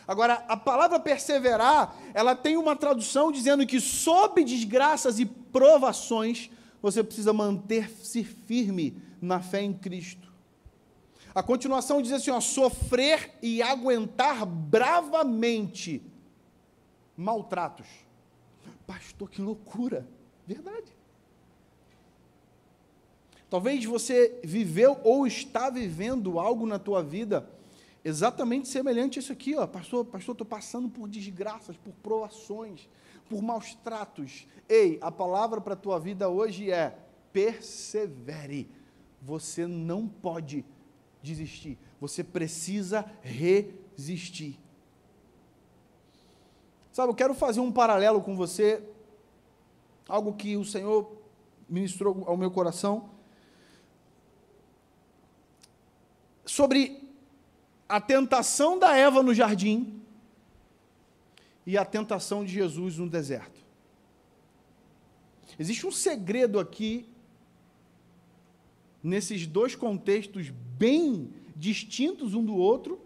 Agora, 0.07 0.43
a 0.49 0.57
palavra 0.57 0.99
perseverar, 0.99 1.95
ela 2.15 2.35
tem 2.35 2.57
uma 2.57 2.75
tradução 2.75 3.31
dizendo 3.31 3.67
que 3.67 3.79
sob 3.79 4.43
desgraças 4.43 5.19
e 5.19 5.27
provações, 5.27 6.51
você 6.81 7.05
precisa 7.05 7.35
manter-se 7.35 8.25
firme 8.25 8.97
na 9.21 9.41
fé 9.43 9.61
em 9.61 9.75
Cristo. 9.75 10.28
A 11.35 11.43
continuação 11.43 12.03
diz 12.03 12.13
assim: 12.13 12.31
ó, 12.31 12.41
sofrer 12.41 13.39
e 13.43 13.63
aguentar 13.63 14.45
bravamente 14.47 16.03
maltratos. 17.17 17.87
Pastor, 18.87 19.29
que 19.29 19.41
loucura! 19.41 20.09
Verdade. 20.47 20.97
Talvez 23.51 23.85
você 23.85 24.41
viveu 24.45 24.99
ou 25.03 25.27
está 25.27 25.71
vivendo 25.71 26.39
algo 26.39 26.67
na 26.67 26.79
tua 26.79 27.03
vida 27.03 27.49
exatamente 28.05 28.69
semelhante 28.69 29.19
a 29.19 29.21
isso 29.21 29.33
aqui, 29.33 29.55
ó. 29.57 29.67
Pastor, 29.67 30.05
pastor, 30.05 30.35
estou 30.35 30.47
passando 30.47 30.89
por 30.89 31.09
desgraças, 31.09 31.77
por 31.77 31.93
provações, 32.03 32.89
por 33.29 33.43
maus 33.43 33.75
tratos. 33.77 34.47
Ei, 34.69 34.99
a 35.01 35.11
palavra 35.11 35.61
para 35.61 35.75
a 35.75 35.77
tua 35.77 35.99
vida 35.99 36.29
hoje 36.29 36.71
é 36.71 36.99
persevere. 37.33 38.71
Você 39.21 39.67
não 39.67 40.07
pode 40.07 40.65
desistir. 41.23 41.79
Você 42.01 42.23
precisa 42.23 43.05
resistir. 43.23 44.59
Sabe, 46.93 47.13
eu 47.13 47.17
quero 47.17 47.35
fazer 47.35 47.61
um 47.61 47.71
paralelo 47.71 48.21
com 48.21 48.35
você, 48.37 48.83
algo 50.09 50.35
que 50.35 50.57
o 50.57 50.65
Senhor 50.65 51.17
ministrou 51.69 52.25
ao 52.27 52.37
meu 52.37 52.51
coração, 52.51 53.11
sobre 56.45 57.09
a 57.89 58.01
tentação 58.01 58.79
da 58.79 58.97
Eva 58.97 59.23
no 59.23 59.33
jardim 59.33 60.03
e 61.67 61.77
a 61.77 61.85
tentação 61.85 62.45
de 62.45 62.53
Jesus 62.53 62.97
no 62.99 63.09
deserto. 63.09 63.59
Existe 65.59 65.87
um 65.87 65.93
segredo 65.93 66.59
aqui, 66.59 67.09
nesses 69.03 69.47
dois 69.47 69.75
contextos 69.75 70.51
bem 70.51 71.33
distintos 71.55 72.35
um 72.35 72.45
do 72.45 72.57
outro. 72.57 73.01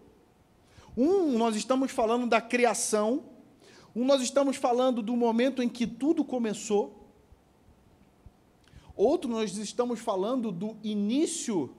Um, 0.95 1.37
nós 1.37 1.55
estamos 1.55 1.91
falando 1.91 2.27
da 2.27 2.39
criação, 2.39 3.25
um, 3.95 4.05
nós 4.05 4.21
estamos 4.21 4.57
falando 4.57 5.01
do 5.01 5.15
momento 5.15 5.61
em 5.61 5.69
que 5.69 5.87
tudo 5.87 6.23
começou. 6.23 7.03
Outro, 8.95 9.29
nós 9.29 9.57
estamos 9.57 9.99
falando 9.99 10.51
do 10.51 10.77
início 10.83 11.73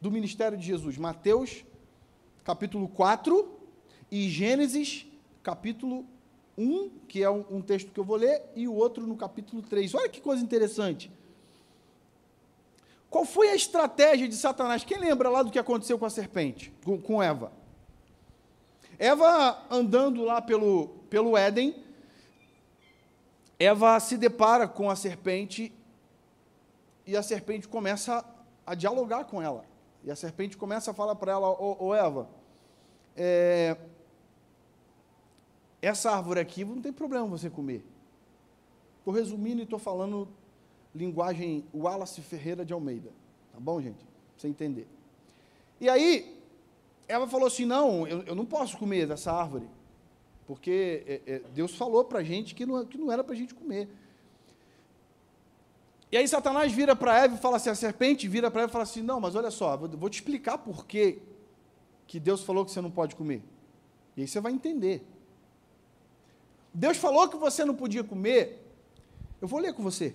do 0.00 0.10
ministério 0.10 0.56
de 0.56 0.64
Jesus. 0.64 0.96
Mateus, 0.96 1.64
capítulo 2.44 2.88
4, 2.88 3.58
e 4.10 4.28
Gênesis, 4.28 5.06
capítulo 5.42 6.06
1, 6.56 6.90
que 7.08 7.22
é 7.22 7.28
um, 7.28 7.44
um 7.50 7.60
texto 7.60 7.90
que 7.90 7.98
eu 7.98 8.04
vou 8.04 8.16
ler, 8.16 8.42
e 8.54 8.68
o 8.68 8.74
outro 8.74 9.06
no 9.06 9.16
capítulo 9.16 9.60
3. 9.60 9.94
Olha 9.94 10.08
que 10.08 10.20
coisa 10.20 10.42
interessante. 10.42 11.10
Qual 13.10 13.24
foi 13.24 13.48
a 13.48 13.54
estratégia 13.54 14.28
de 14.28 14.36
Satanás? 14.36 14.84
Quem 14.84 14.98
lembra 14.98 15.28
lá 15.28 15.42
do 15.42 15.50
que 15.50 15.58
aconteceu 15.58 15.98
com 15.98 16.04
a 16.04 16.10
serpente, 16.10 16.72
com, 16.84 17.00
com 17.00 17.22
Eva? 17.22 17.52
Eva 18.98 19.64
andando 19.70 20.24
lá 20.24 20.42
pelo, 20.42 20.88
pelo 21.08 21.36
Éden, 21.36 21.84
Eva 23.58 23.98
se 23.98 24.16
depara 24.16 24.68
com 24.68 24.90
a 24.90 24.96
serpente 24.96 25.72
e 27.06 27.16
a 27.16 27.22
serpente 27.22 27.66
começa 27.66 28.24
a 28.66 28.74
dialogar 28.74 29.24
com 29.24 29.40
ela. 29.40 29.64
E 30.04 30.10
a 30.10 30.16
serpente 30.16 30.56
começa 30.56 30.90
a 30.90 30.94
falar 30.94 31.14
para 31.16 31.32
ela: 31.32 31.48
Ô, 31.48 31.86
ô 31.86 31.94
Eva, 31.94 32.28
é, 33.16 33.76
essa 35.80 36.10
árvore 36.10 36.40
aqui 36.40 36.64
não 36.64 36.80
tem 36.80 36.92
problema 36.92 37.26
você 37.26 37.48
comer. 37.48 37.84
Estou 38.98 39.12
resumindo 39.12 39.60
e 39.60 39.64
estou 39.64 39.78
falando 39.78 40.28
linguagem 40.98 41.64
Wallace 41.72 42.20
Ferreira 42.20 42.64
de 42.64 42.72
Almeida. 42.72 43.10
Tá 43.52 43.60
bom, 43.60 43.80
gente? 43.80 43.98
Pra 43.98 44.06
você 44.36 44.48
entender. 44.48 44.86
E 45.80 45.88
aí, 45.88 46.36
ela 47.06 47.26
falou 47.26 47.46
assim: 47.46 47.64
não, 47.64 48.06
eu, 48.06 48.22
eu 48.22 48.34
não 48.34 48.44
posso 48.44 48.76
comer 48.76 49.06
dessa 49.06 49.32
árvore, 49.32 49.66
porque 50.46 51.04
é, 51.06 51.22
é, 51.26 51.38
Deus 51.54 51.74
falou 51.74 52.04
para 52.04 52.22
gente 52.22 52.54
que 52.54 52.66
não, 52.66 52.84
que 52.84 52.98
não 52.98 53.10
era 53.10 53.22
para 53.24 53.34
gente 53.34 53.54
comer. 53.54 53.88
E 56.10 56.16
aí 56.16 56.26
Satanás 56.26 56.72
vira 56.72 56.96
para 56.96 57.24
Eva 57.24 57.34
e 57.34 57.38
fala 57.38 57.56
assim: 57.56 57.70
a 57.70 57.74
serpente 57.74 58.26
vira 58.26 58.50
para 58.50 58.62
Eva 58.62 58.70
e 58.70 58.72
fala 58.72 58.84
assim: 58.84 59.02
não, 59.02 59.20
mas 59.20 59.34
olha 59.34 59.50
só, 59.50 59.76
vou 59.76 60.10
te 60.10 60.16
explicar 60.16 60.58
por 60.58 60.84
que, 60.84 61.20
que 62.06 62.18
Deus 62.18 62.42
falou 62.42 62.64
que 62.64 62.70
você 62.70 62.80
não 62.80 62.90
pode 62.90 63.14
comer. 63.14 63.42
E 64.16 64.22
aí 64.22 64.28
você 64.28 64.40
vai 64.40 64.52
entender. 64.52 65.06
Deus 66.74 66.96
falou 66.96 67.28
que 67.28 67.36
você 67.36 67.64
não 67.64 67.74
podia 67.74 68.04
comer. 68.04 68.64
Eu 69.40 69.48
vou 69.48 69.60
ler 69.60 69.72
com 69.72 69.82
você. 69.82 70.14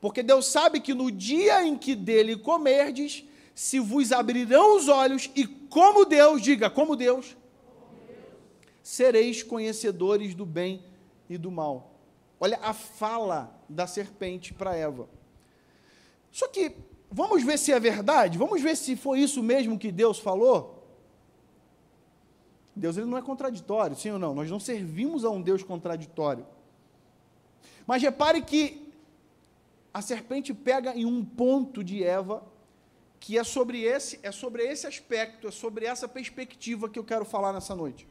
Porque 0.00 0.22
Deus 0.22 0.46
sabe 0.46 0.80
que 0.80 0.94
no 0.94 1.10
dia 1.10 1.64
em 1.64 1.76
que 1.76 1.94
dele 1.94 2.36
comerdes, 2.36 3.24
se 3.54 3.80
vos 3.80 4.12
abrirão 4.12 4.76
os 4.76 4.88
olhos, 4.88 5.30
e 5.34 5.46
como 5.46 6.04
Deus, 6.04 6.40
diga, 6.40 6.70
como 6.70 6.94
Deus, 6.94 7.36
sereis 8.82 9.42
conhecedores 9.42 10.34
do 10.34 10.46
bem 10.46 10.82
e 11.28 11.36
do 11.36 11.50
mal. 11.50 11.92
Olha 12.40 12.58
a 12.62 12.72
fala 12.72 13.52
da 13.68 13.86
serpente 13.86 14.54
para 14.54 14.76
Eva. 14.76 15.08
Só 16.30 16.46
que, 16.46 16.72
vamos 17.10 17.42
ver 17.42 17.58
se 17.58 17.72
é 17.72 17.80
verdade? 17.80 18.38
Vamos 18.38 18.62
ver 18.62 18.76
se 18.76 18.94
foi 18.94 19.20
isso 19.20 19.42
mesmo 19.42 19.78
que 19.78 19.90
Deus 19.90 20.18
falou? 20.18 20.86
Deus 22.76 22.96
ele 22.96 23.06
não 23.06 23.18
é 23.18 23.22
contraditório, 23.22 23.96
sim 23.96 24.12
ou 24.12 24.18
não? 24.20 24.34
Nós 24.34 24.48
não 24.48 24.60
servimos 24.60 25.24
a 25.24 25.30
um 25.30 25.42
Deus 25.42 25.64
contraditório. 25.64 26.46
Mas 27.84 28.00
repare 28.00 28.40
que 28.40 28.87
a 29.92 30.02
serpente 30.02 30.52
pega 30.52 30.94
em 30.94 31.04
um 31.04 31.24
ponto 31.24 31.82
de 31.82 32.04
Eva 32.04 32.44
que 33.20 33.36
é 33.36 33.44
sobre 33.44 33.82
esse, 33.82 34.20
é 34.22 34.30
sobre 34.30 34.62
esse 34.62 34.86
aspecto, 34.86 35.48
é 35.48 35.50
sobre 35.50 35.84
essa 35.84 36.06
perspectiva 36.06 36.88
que 36.88 36.98
eu 36.98 37.04
quero 37.04 37.24
falar 37.24 37.52
nessa 37.52 37.74
noite. 37.74 38.06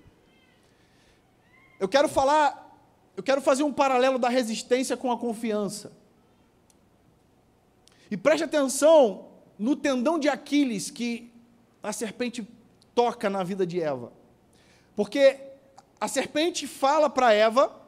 Eu 1.79 1.88
quero 1.88 2.10
falar, 2.10 2.77
eu 3.15 3.24
quero 3.24 3.41
fazer 3.41 3.63
um 3.63 3.72
paralelo 3.72 4.19
da 4.19 4.29
resistência 4.29 4.98
com 4.98 5.12
a 5.12 5.17
confiança. 5.17 5.91
E 8.10 8.17
preste 8.17 8.43
atenção 8.43 9.29
no 9.57 9.75
tendão 9.75 10.19
de 10.19 10.27
Aquiles 10.29 10.91
que 10.91 11.31
a 11.81 11.93
serpente 11.93 12.48
toca 12.93 13.29
na 13.29 13.43
vida 13.43 13.65
de 13.65 13.81
Eva. 13.81 14.12
Porque 14.96 15.39
a 16.00 16.07
serpente 16.07 16.67
fala 16.67 17.10
para 17.10 17.34
Eva 17.34 17.81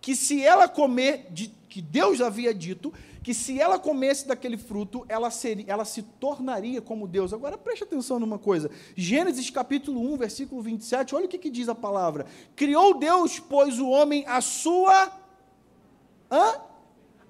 que 0.00 0.14
se 0.14 0.42
ela 0.42 0.68
comer 0.68 1.26
de 1.30 1.48
que 1.68 1.80
Deus 1.80 2.20
havia 2.20 2.52
dito, 2.52 2.92
que 3.22 3.34
se 3.34 3.60
ela 3.60 3.78
comesse 3.78 4.26
daquele 4.26 4.56
fruto, 4.56 5.04
ela, 5.08 5.30
seria, 5.30 5.64
ela 5.68 5.84
se 5.84 6.02
tornaria 6.02 6.80
como 6.80 7.06
Deus. 7.06 7.32
Agora 7.32 7.58
preste 7.58 7.84
atenção 7.84 8.18
numa 8.18 8.38
coisa. 8.38 8.70
Gênesis 8.96 9.50
capítulo 9.50 10.00
1, 10.14 10.16
versículo 10.16 10.62
27, 10.62 11.14
olha 11.14 11.26
o 11.26 11.28
que, 11.28 11.38
que 11.38 11.50
diz 11.50 11.68
a 11.68 11.74
palavra. 11.74 12.26
Criou 12.56 12.98
Deus, 12.98 13.38
pois, 13.38 13.78
o 13.78 13.88
homem 13.88 14.24
a 14.26 14.40
sua. 14.40 15.12
Hã? 16.30 16.60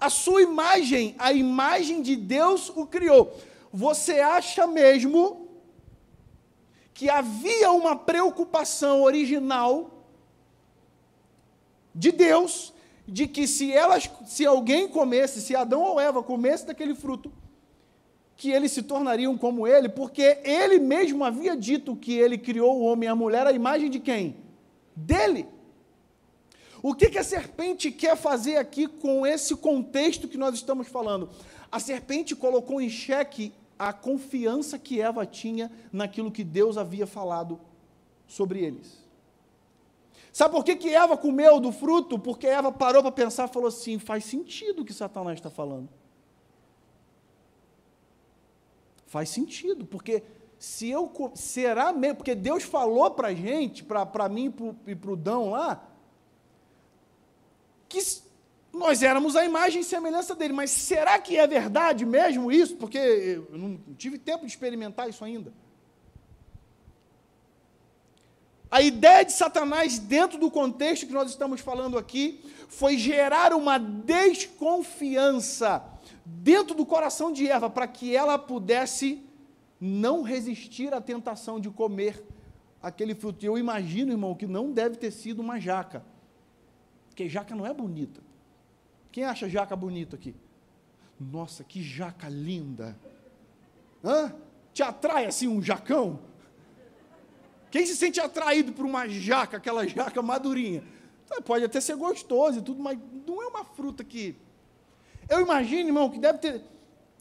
A 0.01 0.09
sua 0.09 0.43
imagem, 0.43 1.15
a 1.19 1.33
imagem 1.33 2.01
de 2.01 2.17
Deus 2.17 2.71
o 2.75 2.87
criou. 2.87 3.37
Você 3.73 4.21
acha 4.21 4.67
mesmo 4.67 5.49
que 6.95 7.11
havia 7.11 7.71
uma 7.73 7.97
preocupação 7.97 9.03
original 9.03 9.91
de 11.95 12.13
Deus 12.13 12.73
de 13.11 13.27
que 13.27 13.45
se 13.49 13.73
elas, 13.73 14.09
se 14.25 14.47
alguém 14.47 14.87
comesse, 14.87 15.41
se 15.41 15.57
Adão 15.57 15.83
ou 15.83 16.01
Eva 16.01 16.23
comesse 16.23 16.65
daquele 16.65 16.95
fruto, 16.95 17.33
que 18.37 18.53
eles 18.53 18.71
se 18.71 18.85
tornariam 18.85 19.37
como 19.37 19.67
ele, 19.67 19.89
porque 19.89 20.39
ele 20.45 20.79
mesmo 20.79 21.25
havia 21.25 21.57
dito 21.57 21.97
que 21.97 22.17
ele 22.17 22.39
criou 22.39 22.79
o 22.79 22.85
homem 22.85 23.09
e 23.09 23.11
a 23.11 23.17
mulher 23.17 23.49
à 23.49 23.53
imagem 23.53 23.91
de 23.91 23.99
quem? 23.99 24.37
Dele. 24.95 25.47
O 26.81 26.95
que, 26.95 27.11
que 27.11 27.19
a 27.19 27.25
serpente 27.25 27.91
quer 27.91 28.17
fazer 28.17 28.57
aqui 28.57 28.87
com 28.87 29.27
esse 29.27 29.57
contexto 29.57 30.29
que 30.29 30.39
nós 30.39 30.55
estamos 30.55 30.87
falando? 30.87 31.29
A 31.71 31.81
serpente 31.81 32.37
colocou 32.37 32.81
em 32.81 32.89
xeque 32.89 33.53
a 33.77 33.93
confiança 33.93 34.79
que 34.79 35.01
Eva 35.01 35.27
tinha 35.27 35.71
naquilo 35.93 36.31
que 36.31 36.45
Deus 36.45 36.79
havia 36.79 37.09
falado 37.09 37.61
sobre 38.27 38.61
eles. 38.61 39.05
Sabe 40.33 40.55
por 40.55 40.65
que, 40.65 40.77
que 40.77 40.95
Eva 40.95 41.17
comeu 41.17 41.59
do 41.59 41.73
fruto? 41.73 42.19
Porque 42.19 42.47
Eva 42.47 42.71
parou 42.71 43.03
para 43.03 43.13
pensar 43.13 43.49
e 43.49 43.53
falou 43.53 43.69
assim: 43.69 43.99
faz 43.99 44.25
sentido 44.25 44.83
o 44.83 44.85
que 44.85 44.93
Satanás 44.93 45.39
está 45.39 45.51
falando. 45.51 45.89
Faz 49.07 49.29
sentido, 49.29 49.85
porque 49.85 50.23
se 50.59 50.89
eu. 50.89 51.11
Será 51.35 51.93
mesmo? 51.93 52.19
Porque 52.19 52.35
Deus 52.35 52.63
falou 52.63 53.11
para 53.11 53.29
a 53.29 53.35
gente, 53.35 53.83
para 53.83 54.29
mim 54.29 54.55
e 54.87 54.95
para 54.95 55.11
o 55.11 55.17
Dão 55.17 55.51
lá, 55.51 55.85
que 57.89 57.99
nós 58.73 59.03
éramos 59.03 59.35
a 59.35 59.45
imagem 59.45 59.81
e 59.81 59.85
semelhança 59.85 60.37
dele. 60.37 60.53
Mas 60.53 60.71
será 60.71 61.19
que 61.19 61.37
é 61.37 61.45
verdade 61.45 62.07
mesmo 62.07 62.53
isso? 62.53 62.77
Porque 62.77 62.99
eu 62.99 63.59
não 63.59 63.77
tive 63.99 64.17
tempo 64.17 64.47
de 64.47 64.53
experimentar 64.53 65.09
isso 65.09 65.25
ainda. 65.25 65.53
A 68.71 68.81
ideia 68.81 69.25
de 69.25 69.33
Satanás, 69.33 69.99
dentro 69.99 70.39
do 70.39 70.51
contexto 70.51 71.07
que 71.07 71.13
nós 71.13 71.31
estamos 71.31 71.61
falando 71.61 71.99
aqui, 71.99 72.41
foi 72.69 72.97
gerar 72.97 73.53
uma 73.53 73.79
desconfiança 73.79 75.85
dentro 76.25 76.75
do 76.75 76.87
coração 76.87 77.33
de 77.33 77.49
Eva, 77.49 77.69
para 77.69 77.89
que 77.89 78.15
ela 78.15 78.39
pudesse 78.39 79.23
não 79.81 80.23
resistir 80.23 80.95
à 80.95 81.01
tentação 81.01 81.59
de 81.59 81.69
comer 81.69 82.23
aquele 82.81 83.15
fruto. 83.15 83.45
Eu 83.45 83.59
imagino, 83.59 84.13
irmão, 84.13 84.37
que 84.37 84.47
não 84.47 84.71
deve 84.71 84.97
ter 84.97 85.11
sido 85.11 85.41
uma 85.41 85.59
jaca. 85.59 86.05
Porque 87.09 87.29
jaca 87.29 87.57
não 87.57 87.67
é 87.67 87.75
bonita. 87.75 88.21
Quem 89.11 89.25
acha 89.25 89.49
jaca 89.49 89.75
bonita 89.75 90.15
aqui? 90.15 90.33
Nossa, 91.19 91.65
que 91.65 91.83
jaca 91.83 92.29
linda. 92.29 92.97
Hã? 94.05 94.33
Te 94.73 94.85
atrai 94.85 95.27
assim 95.27 95.49
um 95.49 95.61
jacão? 95.61 96.21
Quem 97.71 97.87
se 97.87 97.95
sente 97.97 98.21
atraído 98.21 98.73
por 98.73 98.85
uma 98.85 99.09
jaca, 99.09 99.57
aquela 99.57 99.87
jaca 99.87 100.21
madurinha? 100.21 100.83
Pode 101.45 101.65
até 101.65 101.81
ser 101.81 101.95
gostoso 101.95 102.59
e 102.59 102.63
tudo, 102.63 102.83
mas 102.83 102.99
não 103.27 103.43
é 103.43 103.47
uma 103.47 103.65
fruta 103.65 104.03
que. 104.03 104.37
Eu 105.29 105.41
imagino, 105.41 105.89
irmão, 105.89 106.11
que 106.11 106.19
deve 106.19 106.39
ter. 106.39 106.65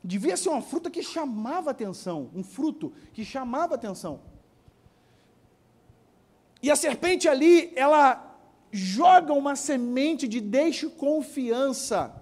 Devia 0.04 0.36
ser 0.36 0.50
uma 0.50 0.62
fruta 0.62 0.90
que 0.90 1.04
chamava 1.04 1.70
atenção, 1.70 2.32
um 2.34 2.44
fruto 2.44 2.92
que 3.14 3.24
chamava 3.24 3.76
atenção. 3.76 4.22
E 6.62 6.72
a 6.72 6.76
serpente 6.76 7.28
ali, 7.28 7.72
ela 7.76 8.26
joga 8.72 9.34
uma 9.34 9.56
semente 9.56 10.28
de 10.28 10.42
desconfiança 10.42 12.16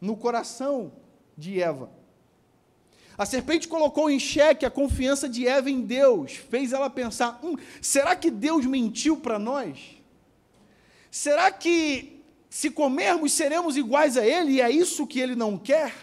no 0.00 0.16
coração 0.16 0.92
de 1.36 1.60
Eva. 1.60 1.90
A 3.18 3.24
serpente 3.24 3.66
colocou 3.66 4.10
em 4.10 4.18
xeque 4.18 4.66
a 4.66 4.70
confiança 4.70 5.28
de 5.28 5.46
Eva 5.46 5.70
em 5.70 5.80
Deus, 5.80 6.32
fez 6.32 6.72
ela 6.72 6.90
pensar: 6.90 7.40
hum, 7.42 7.56
será 7.80 8.14
que 8.14 8.30
Deus 8.30 8.66
mentiu 8.66 9.16
para 9.16 9.38
nós? 9.38 9.96
Será 11.10 11.50
que 11.50 12.22
se 12.50 12.70
comermos 12.70 13.32
seremos 13.32 13.76
iguais 13.76 14.16
a 14.16 14.26
Ele 14.26 14.52
e 14.52 14.60
é 14.60 14.70
isso 14.70 15.06
que 15.06 15.18
Ele 15.18 15.34
não 15.34 15.56
quer? 15.56 15.94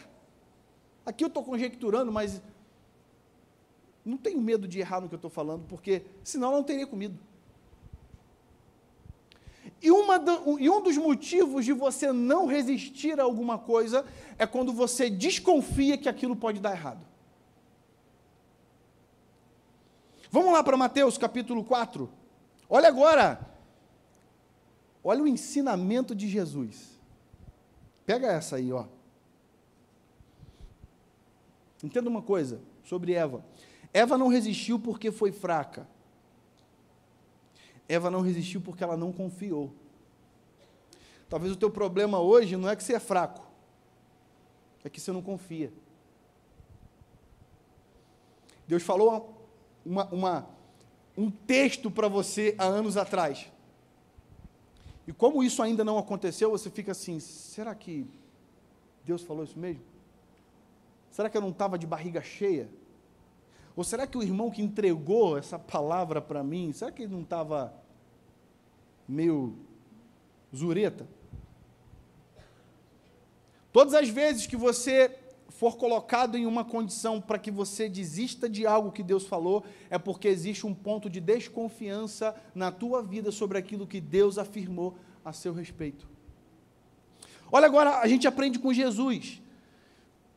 Aqui 1.05 1.23
eu 1.23 1.27
estou 1.27 1.43
conjecturando, 1.43 2.11
mas 2.11 2.41
não 4.03 4.17
tenho 4.17 4.41
medo 4.41 4.67
de 4.67 4.79
errar 4.79 5.01
no 5.01 5.07
que 5.07 5.15
eu 5.15 5.17
estou 5.17 5.31
falando, 5.31 5.65
porque 5.67 6.03
senão 6.23 6.49
eu 6.49 6.57
não 6.57 6.63
teria 6.63 6.87
comido. 6.87 7.17
E, 9.83 9.91
uma, 9.91 10.15
e 10.59 10.69
um 10.69 10.81
dos 10.81 10.95
motivos 10.95 11.65
de 11.65 11.73
você 11.73 12.13
não 12.13 12.45
resistir 12.45 13.19
a 13.19 13.23
alguma 13.23 13.57
coisa 13.57 14.05
é 14.39 14.47
quando 14.47 14.71
você 14.71 15.09
desconfia 15.09 15.97
que 15.97 16.07
aquilo 16.07 16.37
pode 16.37 16.61
dar 16.61 16.71
errado. 16.71 17.05
Vamos 20.31 20.53
lá 20.53 20.63
para 20.63 20.77
Mateus 20.77 21.17
capítulo 21.17 21.65
4. 21.65 22.09
Olha 22.69 22.87
agora. 22.87 23.45
Olha 25.03 25.21
o 25.21 25.27
ensinamento 25.27 26.15
de 26.15 26.29
Jesus. 26.29 26.97
Pega 28.05 28.27
essa 28.27 28.55
aí, 28.55 28.71
ó. 28.71 28.85
Entenda 31.83 32.09
uma 32.09 32.21
coisa 32.21 32.61
sobre 32.85 33.13
Eva. 33.15 33.43
Eva 33.93 34.17
não 34.17 34.29
resistiu 34.29 34.79
porque 34.79 35.11
foi 35.11 35.33
fraca. 35.33 35.85
Eva 37.87 38.09
não 38.09 38.21
resistiu 38.21 38.61
porque 38.61 38.83
ela 38.83 38.97
não 38.97 39.11
confiou. 39.11 39.73
Talvez 41.29 41.51
o 41.51 41.55
teu 41.55 41.69
problema 41.69 42.19
hoje 42.19 42.55
não 42.55 42.69
é 42.69 42.75
que 42.75 42.83
você 42.83 42.93
é 42.93 42.99
fraco, 42.99 43.45
é 44.83 44.89
que 44.89 45.01
você 45.01 45.11
não 45.11 45.21
confia. 45.21 45.71
Deus 48.67 48.83
falou 48.83 49.47
uma, 49.85 50.05
uma, 50.05 50.49
um 51.17 51.29
texto 51.29 51.91
para 51.91 52.07
você 52.07 52.55
há 52.57 52.65
anos 52.65 52.97
atrás. 52.97 53.51
E 55.07 55.11
como 55.11 55.43
isso 55.43 55.61
ainda 55.61 55.83
não 55.83 55.97
aconteceu, 55.97 56.51
você 56.51 56.69
fica 56.69 56.91
assim: 56.91 57.19
será 57.19 57.75
que 57.75 58.07
Deus 59.03 59.21
falou 59.21 59.43
isso 59.43 59.59
mesmo? 59.59 59.83
Será 61.11 61.29
que 61.29 61.37
eu 61.37 61.41
não 61.41 61.49
estava 61.49 61.77
de 61.77 61.85
barriga 61.85 62.21
cheia? 62.21 62.69
Ou 63.75 63.83
será 63.83 64.05
que 64.05 64.17
o 64.17 64.23
irmão 64.23 64.51
que 64.51 64.61
entregou 64.61 65.37
essa 65.37 65.57
palavra 65.57 66.21
para 66.21 66.43
mim, 66.43 66.71
será 66.73 66.91
que 66.91 67.03
ele 67.03 67.13
não 67.13 67.21
estava 67.21 67.73
meio 69.07 69.57
zureta? 70.55 71.07
Todas 73.71 73.95
as 73.95 74.07
vezes 74.09 74.45
que 74.45 74.55
você 74.55 75.19
for 75.49 75.77
colocado 75.77 76.37
em 76.37 76.45
uma 76.45 76.65
condição 76.65 77.21
para 77.21 77.39
que 77.39 77.49
você 77.49 77.87
desista 77.89 78.49
de 78.49 78.65
algo 78.65 78.91
que 78.91 79.03
Deus 79.03 79.25
falou, 79.25 79.63
é 79.89 79.97
porque 79.97 80.27
existe 80.27 80.65
um 80.65 80.73
ponto 80.73 81.09
de 81.09 81.19
desconfiança 81.19 82.35
na 82.53 82.71
tua 82.71 83.01
vida 83.01 83.31
sobre 83.31 83.57
aquilo 83.57 83.87
que 83.87 84.01
Deus 84.01 84.37
afirmou 84.37 84.95
a 85.23 85.31
seu 85.31 85.53
respeito. 85.53 86.07
Olha 87.51 87.67
agora, 87.67 87.99
a 87.99 88.07
gente 88.07 88.27
aprende 88.27 88.57
com 88.57 88.73
Jesus. 88.73 89.42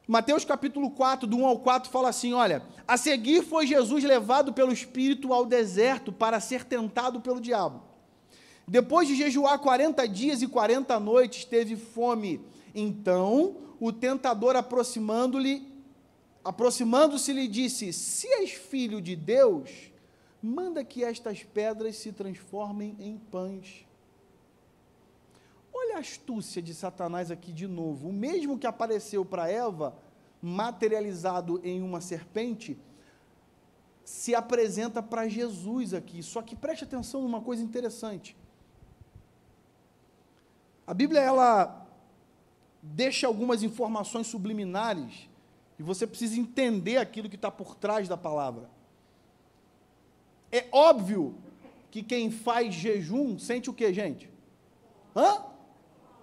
Mateus 0.07 0.45
capítulo 0.45 0.91
4, 0.91 1.27
do 1.27 1.37
1 1.39 1.47
ao 1.47 1.59
4, 1.59 1.91
fala 1.91 2.11
assim: 2.11 2.33
olha, 2.33 2.63
a 2.87 2.97
seguir 2.97 3.43
foi 3.43 3.67
Jesus 3.67 4.05
levado 4.05 4.53
pelo 4.53 4.73
Espírito 4.73 5.33
ao 5.33 5.45
deserto 5.45 6.13
para 6.13 6.39
ser 6.39 6.65
tentado 6.65 7.21
pelo 7.21 7.41
diabo. 7.41 7.83
Depois 8.69 9.09
de 9.09 9.17
jejuar 9.17 9.59
40 9.59 10.07
dias 10.07 10.43
e 10.43 10.47
40 10.47 10.99
noites, 11.01 11.45
teve 11.45 11.77
fome. 11.77 12.41
Então, 12.75 13.57
o 13.81 13.93
tentador 13.93 14.55
aproximando-lhe, 14.55 15.67
aproximando-se 16.45 17.33
lhe 17.33 17.49
disse: 17.49 17.93
Se 17.93 18.29
és 18.29 18.53
filho 18.53 19.01
de 19.01 19.17
Deus, 19.17 19.71
manda 20.41 20.85
que 20.85 21.03
estas 21.03 21.43
pedras 21.43 21.97
se 21.97 22.13
transformem 22.13 22.97
em 23.01 23.19
pães. 23.19 23.86
Olha 25.87 25.99
a 25.99 26.01
astúcia 26.01 26.61
de 26.61 26.75
Satanás 26.75 27.31
aqui 27.31 27.53
de 27.53 27.69
novo. 27.69 28.09
O 28.09 28.13
mesmo 28.13 28.59
que 28.59 28.67
apareceu 28.67 29.25
para 29.25 29.49
Eva, 29.49 29.97
materializado 30.43 31.61
em 31.63 31.81
uma 31.81 32.01
serpente, 32.01 32.77
se 34.05 34.35
apresenta 34.35 35.01
para 35.01 35.29
Jesus 35.29 35.95
aqui. 35.95 36.25
Só 36.25 36.43
que 36.43 36.57
preste 36.57 36.83
atenção 36.83 37.23
numa 37.23 37.41
coisa 37.41 37.63
interessante. 37.63 38.37
A 40.85 40.93
Bíblia 40.93 41.21
ela 41.21 41.87
deixa 42.83 43.29
algumas 43.29 43.63
informações 43.63 44.27
subliminares 44.27 45.29
e 45.79 45.85
você 45.85 46.05
precisa 46.05 46.39
entender 46.39 46.97
aquilo 46.97 47.29
que 47.29 47.37
está 47.37 47.51
por 47.51 47.77
trás 47.77 48.09
da 48.09 48.17
palavra. 48.17 48.69
É 50.51 50.67
óbvio 50.73 51.37
que 51.93 52.03
quem 52.03 52.29
faz 52.29 52.75
jejum 52.75 53.39
sente 53.39 53.71
o 53.71 53.73
que, 53.73 53.93
gente? 53.93 54.29
Hã? 55.15 55.55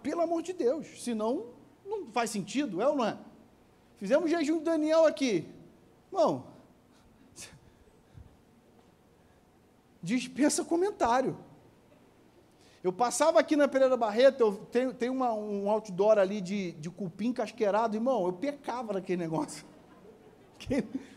Pelo 0.04 0.22
amor 0.22 0.44
de 0.44 0.54
Deus, 0.54 1.02
senão 1.02 1.46
não 1.86 2.12
faz 2.12 2.30
sentido, 2.30 2.82
é 2.82 2.88
ou 2.88 2.96
não 2.96 3.06
é? 3.06 3.18
Fizemos 3.96 4.30
jejum 4.30 4.58
de 4.58 4.66
Daniel 4.66 5.06
aqui. 5.06 5.48
Bom, 6.12 6.46
dispensa 10.04 10.64
comentário. 10.64 11.38
Eu 12.84 12.92
passava 12.92 13.40
aqui 13.40 13.56
na 13.56 13.66
Pereira 13.66 13.96
Barreto, 13.96 14.68
eu 14.74 14.94
tenho, 14.94 15.14
uma, 15.14 15.34
um 15.34 15.70
outdoor 15.70 16.18
ali 16.18 16.42
de, 16.42 16.74
de 16.74 16.90
cupim 16.90 17.32
casqueirado, 17.32 17.96
irmão, 17.96 18.26
eu 18.26 18.34
pecava 18.34 18.92
naquele 18.92 19.22
negócio. 19.22 19.66